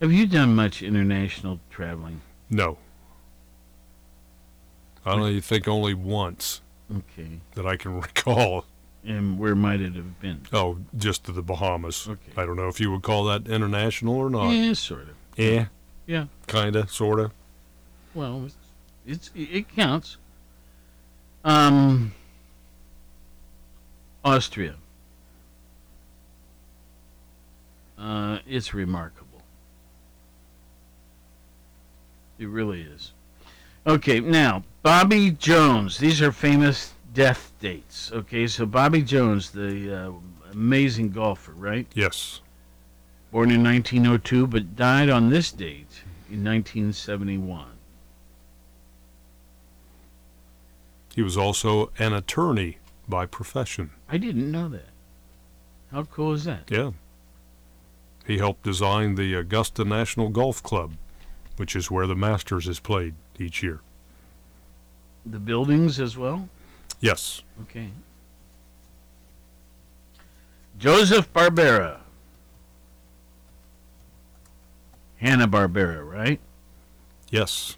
[0.00, 2.22] Have you done much international traveling?
[2.48, 2.78] No.
[5.04, 6.60] I only think only once
[6.94, 7.40] Okay.
[7.54, 8.64] that I can recall.
[9.04, 10.42] And where might it have been?
[10.52, 12.06] Oh, just to the Bahamas.
[12.08, 12.32] Okay.
[12.36, 14.50] I don't know if you would call that international or not.
[14.50, 15.14] Yeah, sort of.
[15.36, 15.66] Yeah.
[16.06, 16.26] Yeah.
[16.46, 17.30] Kinda, sorta.
[18.14, 18.56] Well, it's,
[19.06, 20.18] it's it counts.
[21.44, 22.12] Um,
[24.24, 24.74] Austria.
[27.96, 29.29] Uh, it's remarkable.
[32.40, 33.12] It really is.
[33.86, 35.98] Okay, now Bobby Jones.
[35.98, 38.10] These are famous death dates.
[38.10, 40.12] Okay, so Bobby Jones, the uh,
[40.52, 41.86] amazing golfer, right?
[41.94, 42.40] Yes.
[43.30, 47.66] Born in 1902, but died on this date in 1971.
[51.14, 53.90] He was also an attorney by profession.
[54.08, 54.88] I didn't know that.
[55.92, 56.70] How cool is that?
[56.70, 56.92] Yeah.
[58.26, 60.92] He helped design the Augusta National Golf Club,
[61.60, 63.80] which is where the Masters is played each year.
[65.26, 66.48] The buildings as well?
[67.00, 67.42] Yes.
[67.60, 67.90] Okay.
[70.78, 71.98] Joseph Barbera.
[75.18, 76.40] Hanna Barbera, right?
[77.28, 77.76] Yes.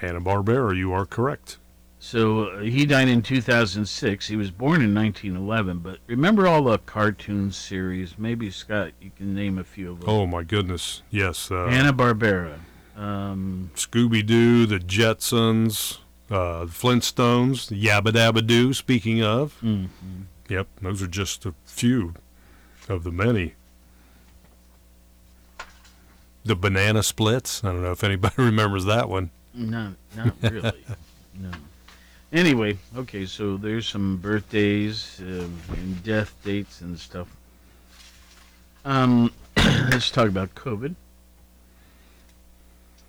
[0.00, 1.58] Hanna Barbera, you are correct.
[1.98, 4.26] So uh, he died in 2006.
[4.26, 8.16] He was born in 1911, but remember all the cartoon series?
[8.16, 10.08] Maybe Scott, you can name a few of them.
[10.08, 11.02] Oh my goodness.
[11.10, 11.50] Yes.
[11.50, 12.60] Uh, Hanna Barbera.
[12.98, 15.98] Um, Scooby Doo, the Jetsons,
[16.30, 19.54] uh, Flintstones, Yabba Dabba Doo, speaking of.
[19.62, 19.88] Mhm.
[20.48, 22.14] Yep, those are just a few
[22.88, 23.54] of the many.
[26.44, 27.62] The Banana Splits.
[27.62, 29.30] I don't know if anybody remembers that one.
[29.54, 30.84] not, not really.
[31.38, 31.50] no.
[32.32, 37.28] Anyway, okay, so there's some birthdays um, and death dates and stuff.
[38.84, 40.94] Um, let's talk about COVID.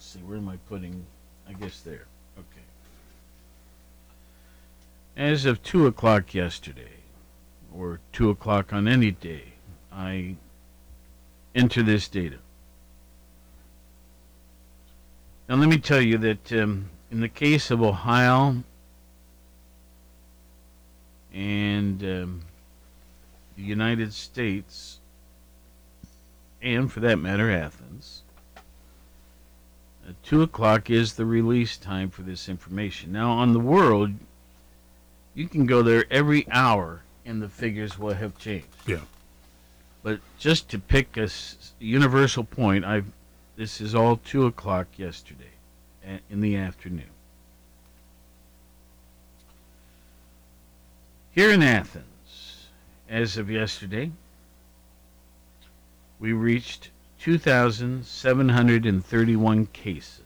[0.09, 1.05] See, where am I putting?
[1.47, 2.07] I guess there.
[2.35, 2.65] Okay.
[5.15, 7.03] As of 2 o'clock yesterday,
[7.71, 9.53] or 2 o'clock on any day,
[9.93, 10.37] I
[11.53, 12.37] enter this data.
[15.47, 18.63] Now, let me tell you that um, in the case of Ohio
[21.31, 22.41] and um,
[23.55, 25.01] the United States,
[26.63, 28.23] and for that matter, Athens,
[30.09, 33.11] uh, 2 o'clock is the release time for this information.
[33.11, 34.11] Now, on the world,
[35.35, 38.67] you can go there every hour and the figures will have changed.
[38.87, 39.01] Yeah.
[40.01, 43.05] But just to pick a s- universal point, I've
[43.55, 45.51] this is all two o'clock yesterday,
[46.07, 47.09] a- in the afternoon.
[51.31, 52.67] Here in Athens,
[53.09, 54.11] as of yesterday,
[56.19, 60.23] we reached 2,731 cases.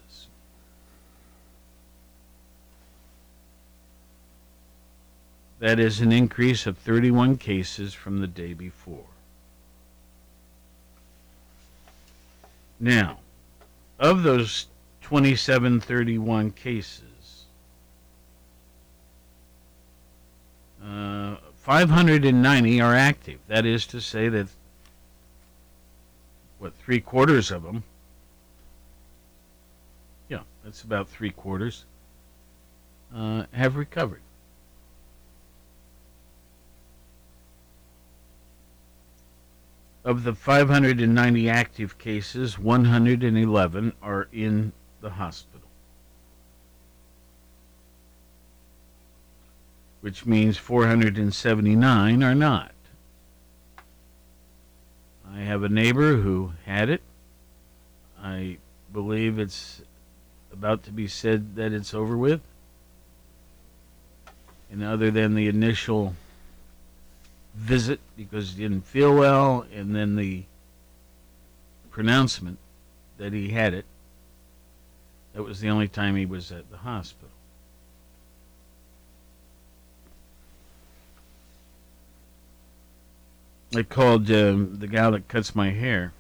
[5.60, 9.06] That is an increase of 31 cases from the day before.
[12.80, 13.20] Now,
[13.98, 14.68] of those
[15.04, 17.04] 2731 cases,
[20.84, 23.40] uh, 590 are active.
[23.48, 24.50] That is to say that,
[26.64, 27.84] what, three quarters of them,
[30.30, 31.84] yeah, that's about three quarters,
[33.14, 34.22] uh, have recovered.
[40.06, 44.72] Of the 590 active cases, 111 are in
[45.02, 45.68] the hospital.
[50.00, 52.73] Which means 479 are not.
[55.34, 57.02] I have a neighbor who had it.
[58.22, 58.58] I
[58.92, 59.82] believe it's
[60.52, 62.42] about to be said that it's over with.
[64.72, 66.16] And other than the initial
[67.56, 70.44] visit because he didn't feel well, and then the
[71.92, 72.58] pronouncement
[73.18, 73.86] that he had it.
[75.34, 77.33] That was the only time he was at the hospital.
[83.76, 86.14] I called um, the gal that cuts my hair,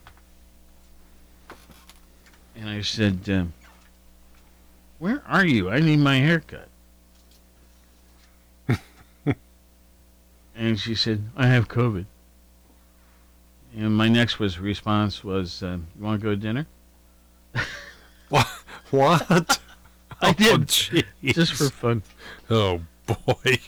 [2.55, 3.53] and I said, um,
[4.99, 5.69] "Where are you?
[5.69, 6.67] I need my haircut."
[10.55, 12.05] and she said, "I have COVID."
[13.75, 16.67] And my next was response was, um, "You want to go to dinner?"
[18.29, 18.47] What?
[18.89, 19.59] What?
[20.21, 21.03] I Oh, did, jeez.
[21.33, 22.01] just for fun.
[22.49, 23.59] Oh boy.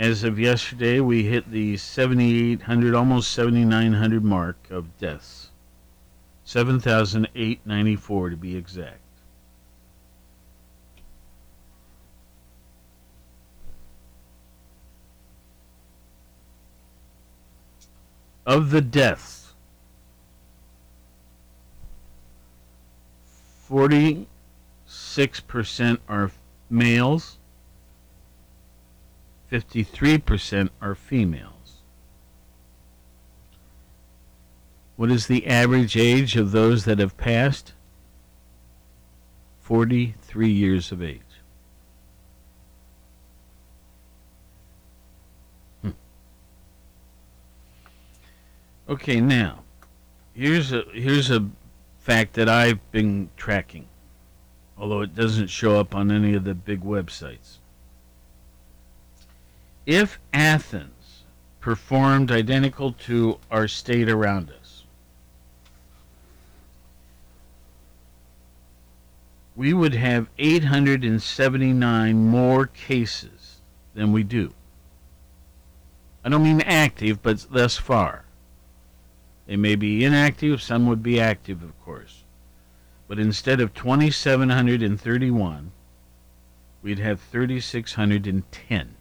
[0.02, 5.50] As of yesterday, we hit the 7,800, almost 7,900 mark of deaths.
[6.42, 8.98] 7,894 to be exact.
[18.44, 19.54] Of the deaths,
[23.70, 24.26] 46%
[26.08, 26.32] are
[26.68, 27.38] males,
[29.52, 31.82] 53% are females.
[34.96, 37.74] What is the average age of those that have passed?
[39.60, 41.20] 43 years of age.
[45.82, 45.90] Hmm.
[48.88, 49.64] Okay, now
[50.34, 51.46] here's a here's a
[52.00, 53.86] fact that I've been tracking,
[54.78, 57.58] although it doesn't show up on any of the big websites.
[59.86, 61.24] If Athens
[61.60, 64.84] performed identical to our state around us,
[69.56, 73.60] we would have 879 more cases
[73.94, 74.54] than we do.
[76.24, 78.24] I don't mean active, but thus far.
[79.46, 82.22] They may be inactive, some would be active, of course.
[83.08, 85.72] But instead of 2,731,
[86.82, 88.94] we'd have 3,610.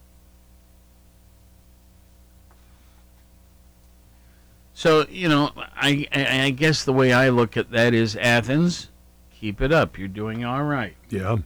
[4.82, 8.90] So, you know, I, I, I guess the way I look at that is Athens,
[9.32, 9.96] keep it up.
[9.96, 10.96] You're doing all right.
[11.08, 11.38] Yeah.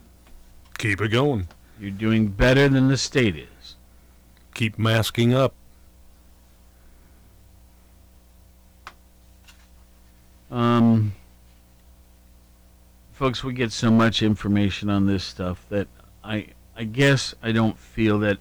[0.78, 1.50] Keep it going.
[1.78, 3.76] You're doing better than the state is.
[4.54, 5.54] Keep masking up.
[10.50, 11.12] Um,
[13.12, 15.90] folks, we get so much information on this stuff that
[16.24, 18.38] I I guess I don't feel that.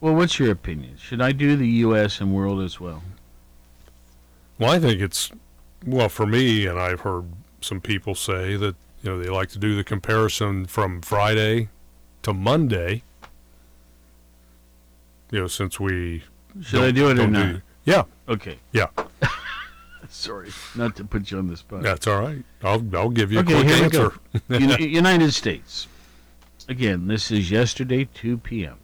[0.00, 0.96] Well, what's your opinion?
[0.96, 2.20] Should I do the U.S.
[2.20, 3.04] and world as well?
[4.60, 5.32] Well, I think it's
[5.86, 7.24] well for me, and I've heard
[7.62, 11.70] some people say that you know they like to do the comparison from Friday
[12.22, 13.02] to Monday.
[15.30, 16.24] You know, since we
[16.60, 17.62] Should I do it or not?
[17.84, 18.02] yeah.
[18.28, 18.58] Okay.
[18.72, 18.88] Yeah.
[20.10, 21.82] Sorry, not to put you on the spot.
[21.82, 22.44] That's all right.
[22.62, 24.12] I'll I'll give you a quick here answer.
[24.50, 24.56] go.
[24.58, 25.88] United States.
[26.68, 28.76] Again, this is yesterday, 2 p.m.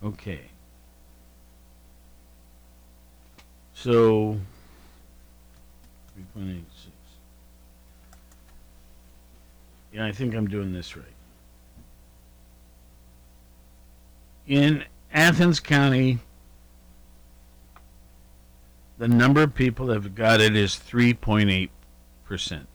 [0.04, 0.42] Okay.
[3.74, 4.38] So,
[6.36, 6.64] 3.86.
[9.94, 11.06] Yeah, I think I'm doing this right.
[14.48, 16.20] In Athens County,
[19.02, 22.66] the number of people that have got it is 3.8%.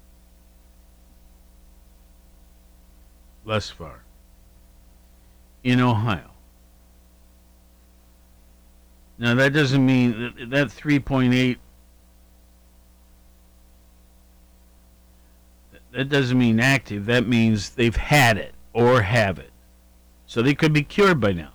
[3.47, 4.03] Thus far.
[5.63, 6.33] In Ohio.
[9.19, 11.59] Now, that doesn't mean that, that 3.8
[15.93, 17.07] that doesn't mean active.
[17.07, 19.53] That means they've had it or have it.
[20.27, 21.53] So they could be cured by now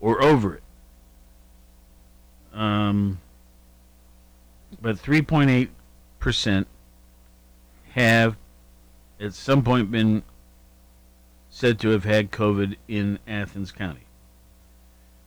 [0.00, 0.62] or over it.
[2.52, 3.20] Um,
[4.86, 6.64] but 3.8%
[7.94, 8.36] have
[9.18, 10.22] at some point been
[11.50, 14.06] said to have had COVID in Athens County.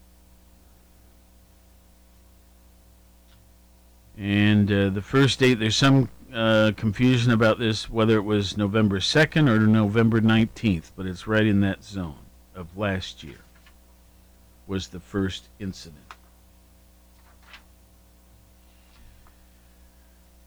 [4.16, 9.00] And uh, the first date, there's some uh, confusion about this, whether it was November
[9.00, 12.16] 2nd or November 19th, but it's right in that zone
[12.54, 13.45] of last year
[14.66, 16.02] was the first incident.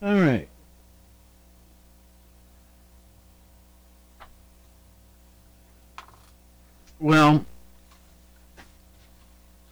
[0.01, 0.47] All right.
[6.99, 7.45] Well,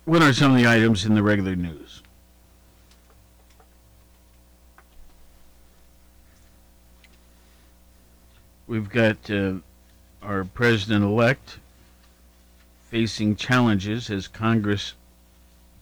[0.06, 2.02] what are some of the items in the regular news?
[8.66, 9.56] We've got uh,
[10.22, 11.60] our president elect
[12.90, 14.94] facing challenges as Congress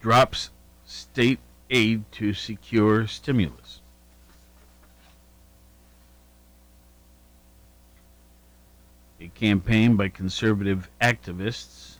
[0.01, 0.49] drops
[0.85, 1.39] state
[1.69, 3.81] aid to secure stimulus.
[9.19, 11.95] A campaign by conservative activists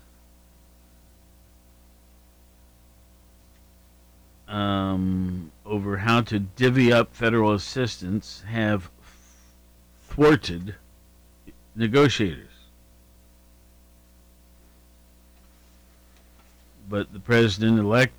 [4.48, 8.90] um, over how to divvy up federal assistance have
[10.08, 10.76] thwarted
[11.76, 12.55] negotiators.
[16.88, 18.14] But the president elect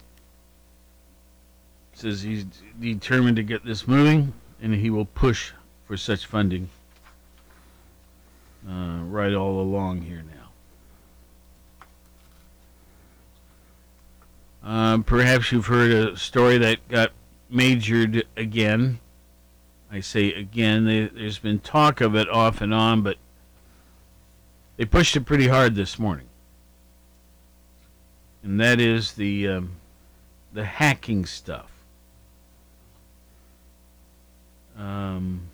[1.93, 2.45] says he's
[2.79, 5.53] determined to get this moving and he will push
[5.87, 6.69] for such funding
[8.69, 10.33] uh, right all along here now.
[14.69, 17.13] Uh, perhaps you've heard a story that got
[17.49, 18.99] majored again.
[19.91, 23.17] I say again, they, there's been talk of it off and on, but
[24.77, 26.27] they pushed it pretty hard this morning.
[28.47, 29.73] And that is the um,
[30.53, 31.69] the hacking stuff.
[34.79, 35.49] Um,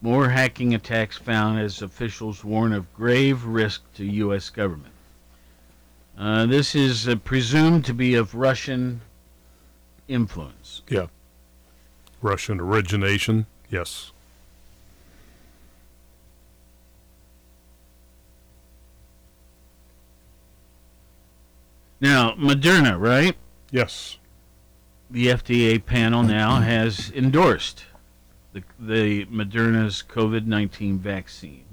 [0.00, 4.50] More hacking attacks found as officials warn of grave risk to U.S.
[4.50, 4.94] government.
[6.18, 9.00] Uh, this is uh, presumed to be of Russian
[10.06, 10.82] influence.
[10.88, 11.06] Yeah.
[12.20, 14.12] Russian origination, yes.
[22.02, 23.36] Now, Moderna, right?
[23.70, 24.18] Yes.
[25.08, 27.84] The FDA panel now has endorsed
[28.52, 31.64] the, the Moderna's COVID 19 vaccine.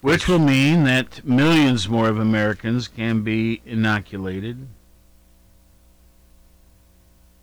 [0.00, 4.66] Which will mean that millions more of Americans can be inoculated.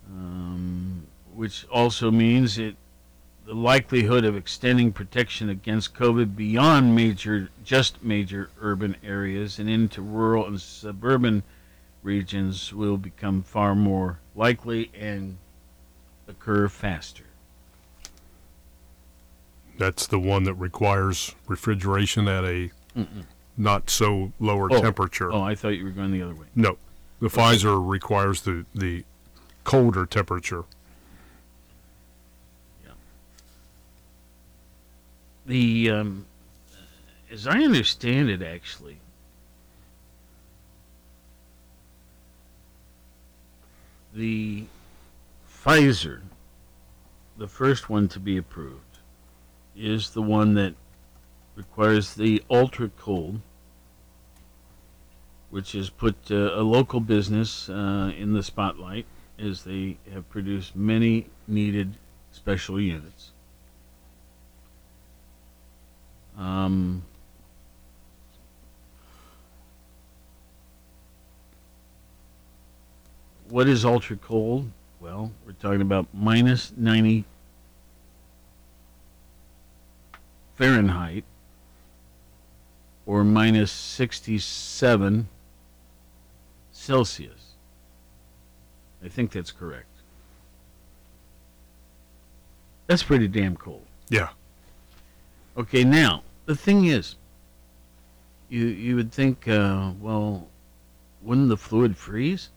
[0.08, 2.74] Um, which also means it
[3.44, 10.00] the likelihood of extending protection against COVID beyond major, just major urban areas and into
[10.00, 11.42] rural and suburban
[12.02, 15.36] regions will become far more likely and
[16.28, 17.24] occur faster.
[19.78, 23.24] That's the one that requires refrigeration at a Mm-mm.
[23.56, 24.80] not so lower Oh.
[24.80, 25.32] temperature.
[25.32, 26.46] Oh, I thought you were going the other way.
[26.54, 26.76] No,
[27.20, 29.04] the Pfizer requires the the
[29.64, 30.64] colder temperature.
[35.46, 36.26] The um,
[37.32, 38.98] as I understand it, actually,
[44.12, 44.66] the
[45.48, 46.20] Pfizer,
[47.38, 48.98] the first one to be approved,
[49.74, 50.74] is the one that
[51.56, 53.40] requires the ultra cold,
[55.50, 59.06] which has put uh, a local business uh, in the spotlight
[59.38, 61.96] as they have produced many needed
[62.30, 63.31] special units.
[66.38, 67.02] Um,
[73.48, 74.70] what is ultra cold?
[75.00, 77.24] Well, we're talking about minus 90
[80.54, 81.24] Fahrenheit
[83.04, 85.28] or minus 67
[86.70, 87.54] Celsius.
[89.04, 89.86] I think that's correct.
[92.86, 93.86] That's pretty damn cold.
[94.08, 94.28] Yeah.
[95.56, 97.16] Okay, now the thing is,
[98.48, 100.48] you you would think, uh, well,
[101.20, 102.50] wouldn't the fluid freeze?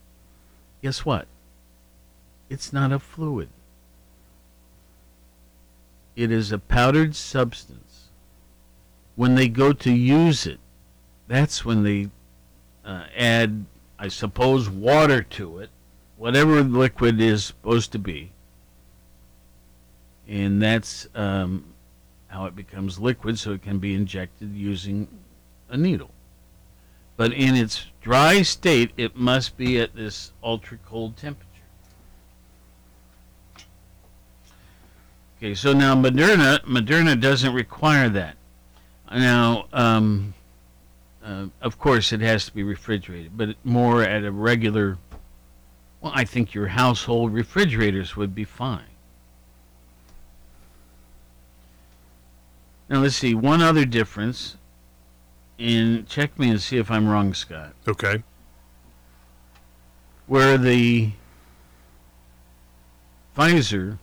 [0.82, 1.28] Guess what?
[2.50, 3.50] It's not a fluid.
[6.16, 8.10] It is a powdered substance.
[9.16, 10.60] When they go to use it,
[11.28, 12.10] that's when they
[12.86, 13.66] uh, add,
[13.98, 15.70] I suppose, water to it,
[16.18, 18.32] whatever liquid is supposed to be,
[20.28, 21.75] and that's um,
[22.36, 25.08] how it becomes liquid so it can be injected using
[25.70, 26.12] a needle.
[27.16, 31.50] But in its dry state, it must be at this ultra cold temperature.
[35.38, 38.36] Okay, so now Moderna, Moderna doesn't require that.
[39.10, 40.34] Now, um,
[41.24, 44.98] uh, of course, it has to be refrigerated, but more at a regular.
[46.02, 48.95] Well, I think your household refrigerators would be fine.
[52.90, 54.58] Now let's see one other difference.
[55.58, 57.74] And check me and see if I'm wrong, Scott.
[57.88, 58.24] Okay.
[60.28, 61.12] Where the
[63.38, 63.98] Pfizer,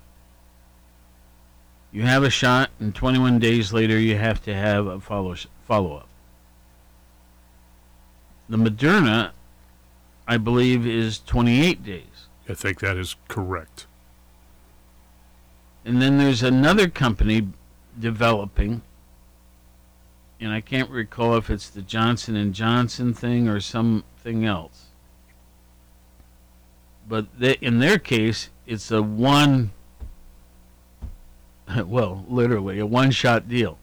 [1.90, 5.34] you have a shot, and 21 days later you have to have a follow
[5.66, 6.08] follow up.
[8.48, 9.30] The Moderna,
[10.26, 12.28] I believe, is 28 days.
[12.48, 13.86] I think that is correct.
[15.84, 17.48] And then there's another company
[17.98, 18.82] developing
[20.42, 24.86] and I can't recall if it's the Johnson and Johnson thing or something else.
[27.08, 29.70] But they, in their case, it's a one,
[31.86, 33.78] well, literally a one-shot deal.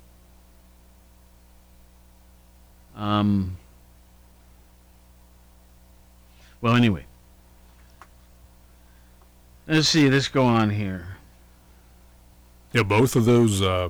[2.93, 3.55] Um.
[6.60, 7.05] Well, anyway,
[9.66, 10.10] let's see.
[10.10, 11.16] Let's go on here.
[12.74, 13.88] Yeah, both of those uh,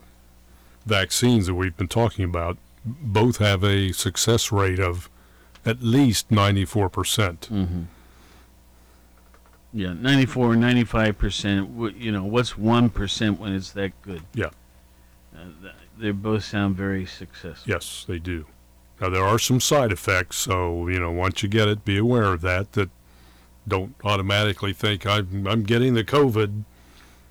[0.89, 5.09] vaccines that we've been talking about both have a success rate of
[5.65, 6.91] at least 94%.
[6.91, 7.83] percent mm-hmm.
[9.71, 11.99] Yeah, 94, 95%.
[11.99, 14.23] You know, what's 1% when it's that good?
[14.33, 14.49] Yeah.
[15.35, 17.71] Uh, they both sound very successful.
[17.71, 18.45] Yes, they do.
[18.99, 22.33] Now, there are some side effects, so, you know, once you get it, be aware
[22.33, 22.89] of that, that
[23.67, 26.63] don't automatically think I'm, I'm getting the COVID,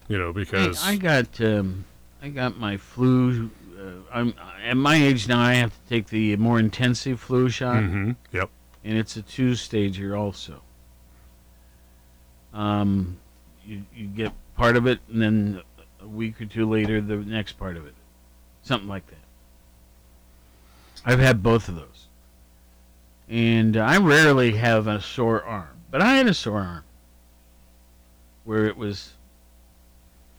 [0.06, 0.84] you know, because.
[0.84, 1.40] I, I got.
[1.40, 1.86] Um,
[2.22, 3.50] I got my flu.
[3.78, 5.40] Uh, I'm at my age now.
[5.40, 7.76] I have to take the more intensive flu shot.
[7.76, 8.12] Mm-hmm.
[8.32, 8.50] Yep.
[8.84, 10.62] And it's a two-stager also.
[12.52, 13.18] Um,
[13.64, 15.62] you you get part of it, and then
[16.00, 17.94] a week or two later, the next part of it,
[18.62, 19.16] something like that.
[21.04, 22.08] I've had both of those,
[23.28, 26.84] and I rarely have a sore arm, but I had a sore arm
[28.44, 29.12] where it was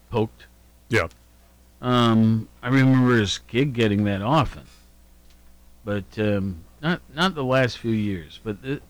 [0.10, 0.48] poked.
[0.90, 1.08] Yeah.
[1.82, 4.64] Um, I remember as a kid getting that often,
[5.86, 8.40] but um, not not the last few years.
[8.44, 8.82] But th-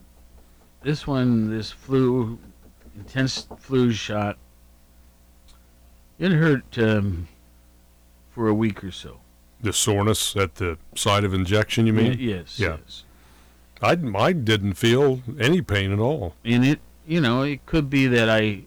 [0.82, 2.38] this one, this flu,
[2.96, 4.38] intense flu shot,
[6.18, 7.28] it hurt um,
[8.32, 9.18] for a week or so.
[9.60, 12.12] The soreness at the site of injection, you mean?
[12.12, 12.58] Y- yes.
[12.58, 12.78] Yeah.
[12.84, 13.04] Yes.
[13.82, 16.34] I, I didn't feel any pain at all.
[16.44, 18.62] And it, you know, it could be that I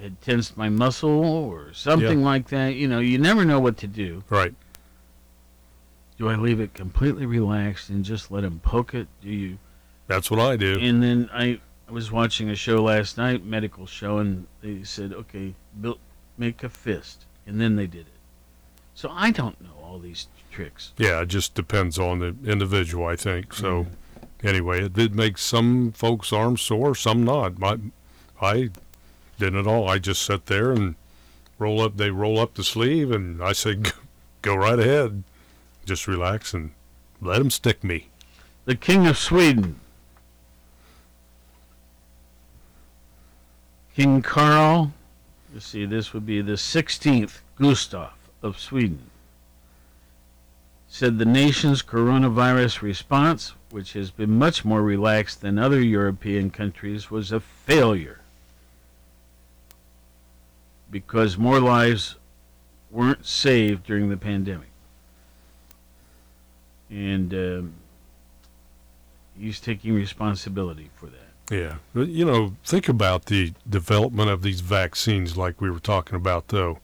[0.00, 2.24] had tensed my muscle or something Yeah.
[2.26, 2.74] like that.
[2.74, 4.22] You know, you never know what to do.
[4.28, 4.54] Right.
[6.18, 9.06] Do I leave it completely relaxed and just let him poke it?
[9.22, 9.58] Do you?
[10.06, 10.78] That's what I do.
[10.80, 15.12] And then I, I was watching a show last night, medical show, and they said,
[15.12, 15.98] okay, build,
[16.38, 18.12] make a fist, and then they did it.
[18.94, 20.92] So I don't know all these tricks.
[20.96, 23.52] Yeah, it just depends on the individual, I think.
[23.52, 23.86] So,
[24.42, 27.58] anyway, it did make some folks' arms sore, some not.
[27.58, 27.78] My,
[28.40, 28.70] I
[29.38, 29.88] didn't at all.
[29.88, 30.94] I just sat there and
[31.58, 31.96] roll up.
[31.96, 33.92] They roll up the sleeve, and I said,
[34.42, 35.24] "Go right ahead,
[35.84, 36.72] just relax and
[37.20, 38.08] let them stick me."
[38.64, 39.80] The King of Sweden,
[43.94, 44.92] King Carl.
[45.52, 48.12] Let's see, this would be the 16th Gustav
[48.42, 49.10] of Sweden.
[50.88, 57.10] Said the nation's coronavirus response, which has been much more relaxed than other European countries,
[57.10, 58.20] was a failure
[60.90, 62.16] because more lives
[62.90, 64.68] weren't saved during the pandemic.
[66.88, 67.74] And um,
[69.38, 71.26] he's taking responsibility for that.
[71.50, 76.48] Yeah, you know, think about the development of these vaccines, like we were talking about,
[76.48, 76.80] though.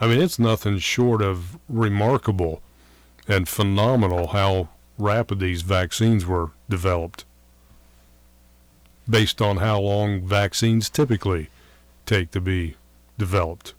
[0.00, 2.62] I mean, it's nothing short of remarkable
[3.26, 4.68] and phenomenal how
[4.98, 7.24] rapid these vaccines were developed
[9.08, 11.48] based on how long vaccines typically
[12.04, 12.76] take to be
[13.18, 13.74] developed.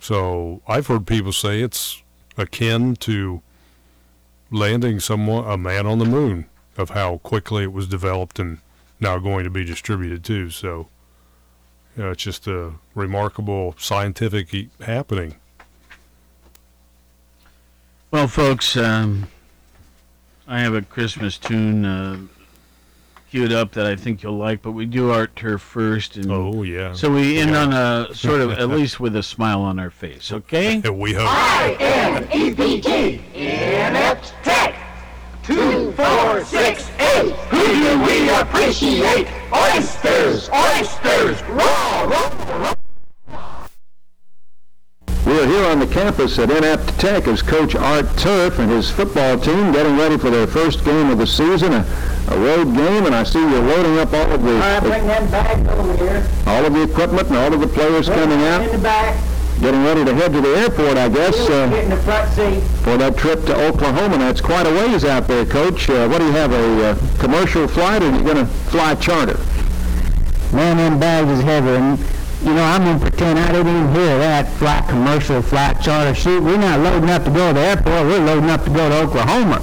[0.00, 2.02] So I've heard people say it's
[2.36, 3.42] akin to
[4.50, 8.58] landing someone, a man on the moon, of how quickly it was developed and
[9.00, 10.50] now going to be distributed too.
[10.50, 10.88] So
[11.96, 15.34] you know, it's just a remarkable scientific happening.
[18.10, 19.28] Well, folks, um,
[20.46, 22.18] I have a Christmas tune uh,
[23.30, 26.62] queued up that I think you'll like, but we do art turf first, and oh
[26.62, 26.92] yeah.
[26.94, 27.62] so we end Yeah.
[27.62, 30.32] on a sort of at least with a smile on our face.
[30.32, 30.78] Okay?
[30.90, 31.28] we hope.
[31.30, 34.74] I-N-E-P-T, Inept Tech.
[35.42, 37.32] Two, four, six, eight.
[37.50, 39.26] Who do we appreciate?
[39.52, 42.74] Oysters, oysters, raw, raw, raw.
[45.28, 49.38] We're here on the campus at Inept Tech is Coach Art Turf and his football
[49.38, 51.86] team getting ready for their first game of the season, a,
[52.28, 55.06] a road game, and I see you're loading up all of the All right, bring
[55.06, 56.26] them bags over here.
[56.46, 59.22] all of the equipment and all of the players coming out, In the back.
[59.60, 62.60] getting ready to head to the airport, I guess, uh, in the front seat.
[62.82, 64.16] for that trip to Oklahoma.
[64.16, 65.90] That's quite a ways out there, Coach.
[65.90, 68.94] Uh, what do you have, a uh, commercial flight, or are you going to fly
[68.94, 69.38] charter?
[70.56, 71.98] Man, them bags is heavy, and
[72.42, 76.14] you know I'm gonna pretend I didn't even hear that flight commercial, flight charter.
[76.14, 78.06] Shoot, we're not loading up to go to the airport.
[78.06, 79.60] We're loading up to go to Oklahoma.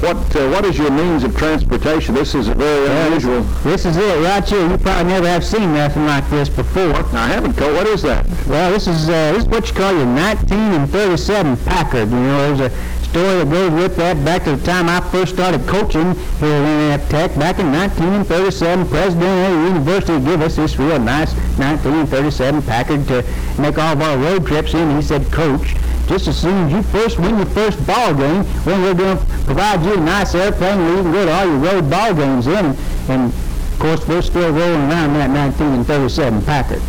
[0.00, 2.14] What uh, What is your means of transportation?
[2.14, 3.42] This is a very unusual.
[3.64, 4.70] This is it right here.
[4.70, 6.94] You probably never have seen nothing like this before.
[6.94, 7.74] I haven't, Coach.
[7.74, 8.24] What is that?
[8.46, 12.10] Well, this is uh, this is what you call your 19 and 37 Packard.
[12.10, 15.32] You know, there's a story that goes with that back to the time I first
[15.32, 18.86] started coaching here at Inept Tech back in 1937.
[18.88, 23.24] President of the university gave us this real nice 1937 Packard to
[23.58, 24.94] make all of our road trips in.
[24.94, 25.74] He said, Coach,
[26.06, 29.24] just as soon as you first win your first ball game, when we're going to
[29.44, 32.46] provide you a nice airplane where you can go to all your road ball games
[32.46, 32.76] in.
[33.08, 36.82] And of course, we're still rolling around that 19 and 37 Packard.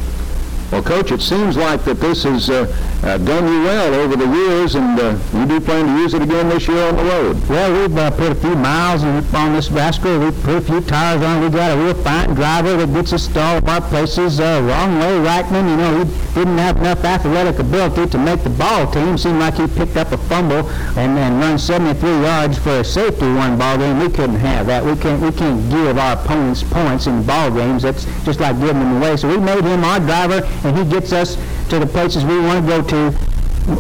[0.72, 2.68] Well, Coach, it seems like that this has uh,
[3.02, 6.22] uh, done you well over the years, and uh, you do plan to use it
[6.22, 7.50] again this year on the road.
[7.50, 10.20] Well, we've uh, put a few miles on, this rascal.
[10.20, 11.42] We've put a few tires on.
[11.42, 14.40] We've got a real fine driver that gets us to all of our places.
[14.40, 18.52] Uh, wrong way, Reitman, you know, he didn't have enough athletic ability to make the
[18.52, 19.18] ball team.
[19.18, 23.26] Seemed like he picked up a fumble and then run 73 yards for a safety
[23.34, 23.98] one ball game.
[24.00, 24.86] We couldn't have that.
[24.86, 27.82] We can't, we can't give our opponents points in ball games.
[27.82, 29.18] That's just like giving them away.
[29.18, 31.36] So we made him our driver, and he gets us
[31.70, 33.30] to the places we want to go to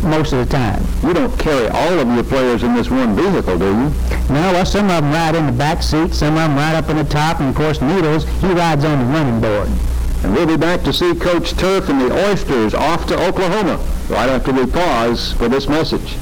[0.07, 0.83] most of the time.
[1.03, 3.89] You don't carry all of your players in this one vehicle, do you?
[4.29, 6.89] No, well, some of them ride in the back seat, some of them ride up
[6.89, 9.69] in the top, and of course, Needles, he rides on the running board.
[10.23, 13.77] And we'll be back to see Coach Turf and the Oysters off to Oklahoma
[14.09, 16.17] right after we pause for this message.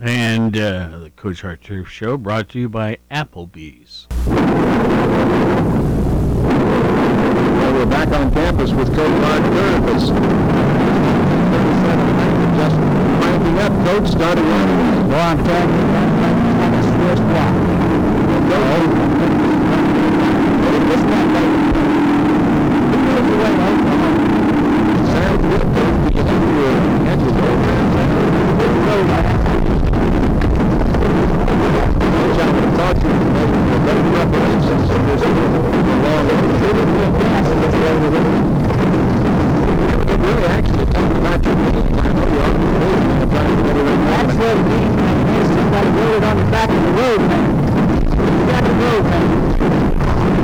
[0.00, 4.06] And uh, the Coach Art Turf Show brought to you by Applebee's.
[7.98, 9.42] Back on campus with Coach Art.
[9.90, 10.06] It's
[12.56, 12.76] just
[13.18, 15.08] cranking up, Coach, starting on.
[15.08, 16.14] Well, I'm telling you, that's
[16.60, 17.58] like a Swiss watch.
[25.10, 26.14] Sounds good, Coach.
[26.14, 27.88] You have your catches over
[32.38, 36.22] Coach, I would have thought you were making a better preparation for this long
[40.06, 41.98] It really actually talked about your game.
[41.98, 43.98] I know you ought to be moving and trying to get it in.
[44.06, 45.18] That's what it means, man.
[45.34, 47.50] It's just like roll it on the back of the road, man.
[48.06, 49.26] You got the road, man.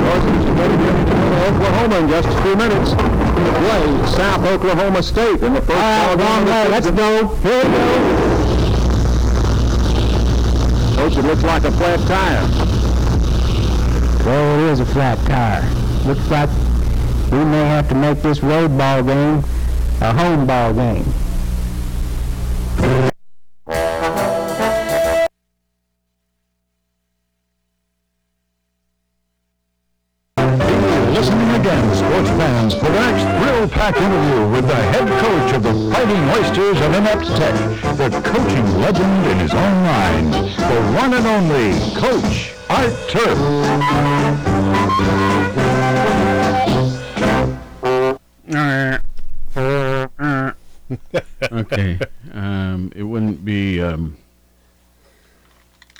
[0.05, 2.91] Oysters are ready to go to Oklahoma in just a few minutes.
[2.91, 3.87] To play
[4.19, 6.67] South Oklahoma State in the first All right, ball way.
[6.67, 7.27] Let's go.
[7.39, 8.34] Here we go.
[11.05, 12.41] It looks like a flat tire.
[14.25, 15.61] Well, it is a flat tire.
[16.07, 16.49] Looks like
[17.31, 19.43] we may have to make this road ball game
[20.01, 21.05] a home ball game.
[51.79, 51.99] Okay.
[52.33, 53.81] Um, it wouldn't be.
[53.81, 54.17] Um,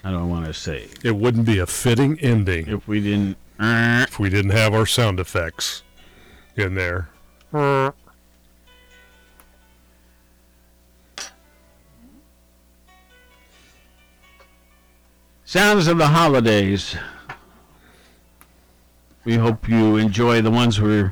[0.04, 3.38] I don't want to say It wouldn't be a fitting ending if we didn't.
[3.60, 5.82] if we didn't have our sound effects
[6.56, 7.10] in there.
[15.44, 16.96] Sounds of the holidays.
[19.24, 21.12] We hope you enjoy the ones we've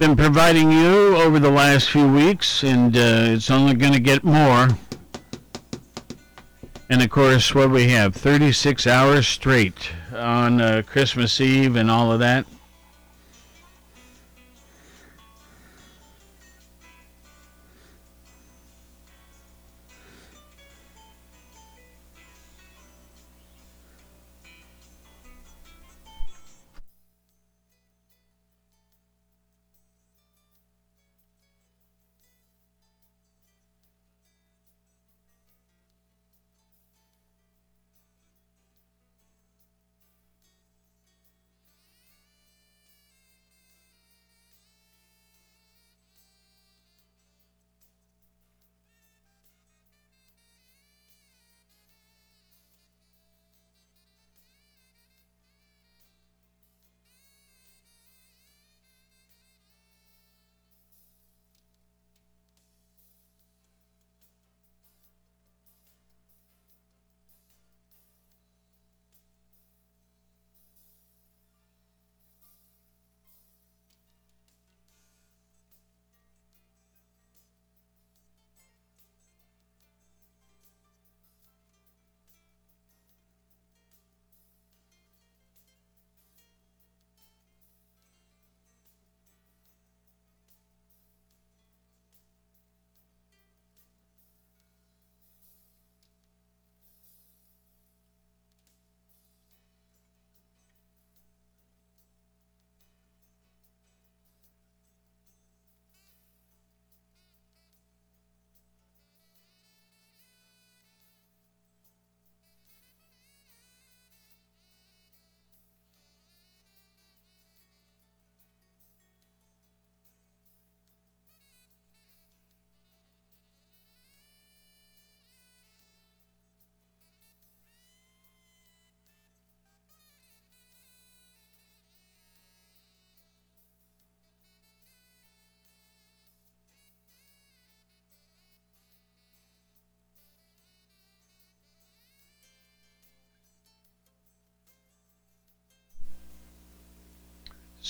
[0.00, 4.24] been providing you over the last few weeks, and uh, it's only going to get
[4.24, 4.68] more.
[6.88, 12.10] And of course, what we have 36 hours straight on uh, Christmas Eve and all
[12.10, 12.46] of that.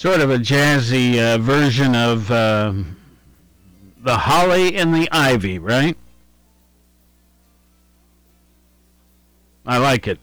[0.00, 2.72] Sort of a jazzy uh, version of uh,
[3.98, 5.94] the holly and the ivy, right?
[9.66, 10.18] I like it.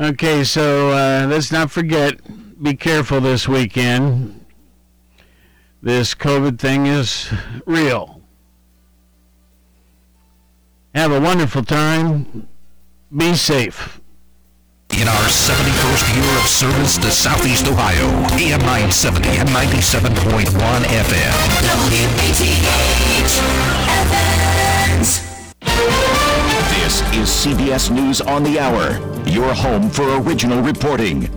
[0.00, 2.20] Okay, so uh, let's not forget,
[2.62, 4.46] be careful this weekend.
[5.82, 7.28] This COVID thing is
[7.66, 8.20] real.
[10.94, 12.46] Have a wonderful time.
[13.14, 14.00] Be safe.
[14.92, 18.06] In our 71st year of service to Southeast Ohio,
[18.38, 20.46] AM 970 and 97.1
[20.84, 21.34] FM.
[21.90, 24.47] WATH Athens.
[26.88, 28.92] This is CBS News on the Hour,
[29.28, 31.28] your home for original reporting.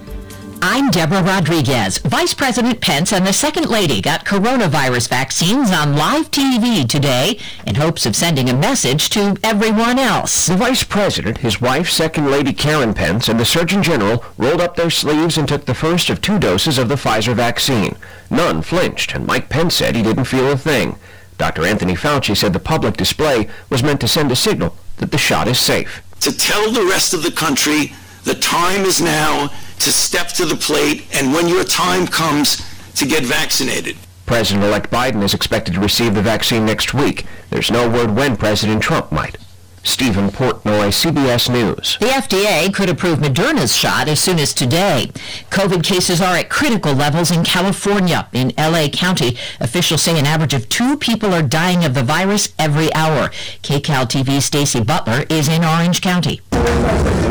[0.62, 1.98] I'm Deborah Rodriguez.
[1.98, 7.38] Vice President Pence and the Second Lady got coronavirus vaccines on live TV today
[7.68, 10.46] in hopes of sending a message to everyone else.
[10.46, 14.78] The Vice President, his wife, Second Lady Karen Pence, and the Surgeon General rolled up
[14.78, 17.98] their sleeves and took the first of two doses of the Pfizer vaccine.
[18.30, 20.96] None flinched, and Mike Pence said he didn't feel a thing.
[21.38, 21.66] Dr.
[21.66, 25.50] Anthony Fauci said the public display was meant to send a signal that the shot
[25.50, 26.02] is safe.
[26.22, 27.94] To tell the rest of the country
[28.24, 29.50] the time is now
[29.80, 32.64] to step to the plate and when your time comes
[32.96, 33.98] to get vaccinated.
[34.28, 37.26] President-elect Biden is expected to receive the vaccine next week.
[37.50, 39.38] There's no word when President Trump might.
[39.84, 41.98] Steven Portnoy, CBS News.
[42.00, 45.10] The FDA could approve Moderna's shot as soon as today.
[45.50, 48.28] COVID cases are at critical levels in California.
[48.32, 52.54] In LA County, officials say an average of two people are dying of the virus
[52.60, 53.30] every hour.
[53.64, 56.42] KCAL TV's Stacy Butler is in Orange County.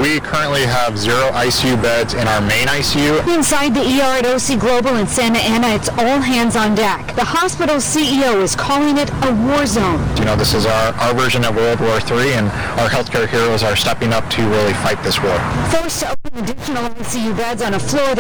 [0.01, 3.37] We currently have zero ICU beds in our main ICU.
[3.37, 7.15] Inside the ER at OC Global in Santa Ana, it's all hands on deck.
[7.17, 10.01] The hospital's CEO is calling it a war zone.
[10.17, 13.63] You know, this is our, our version of World War III, and our healthcare heroes
[13.63, 15.37] are stepping up to really fight this war.
[15.71, 18.19] Forced to open additional ICU beds on a floor that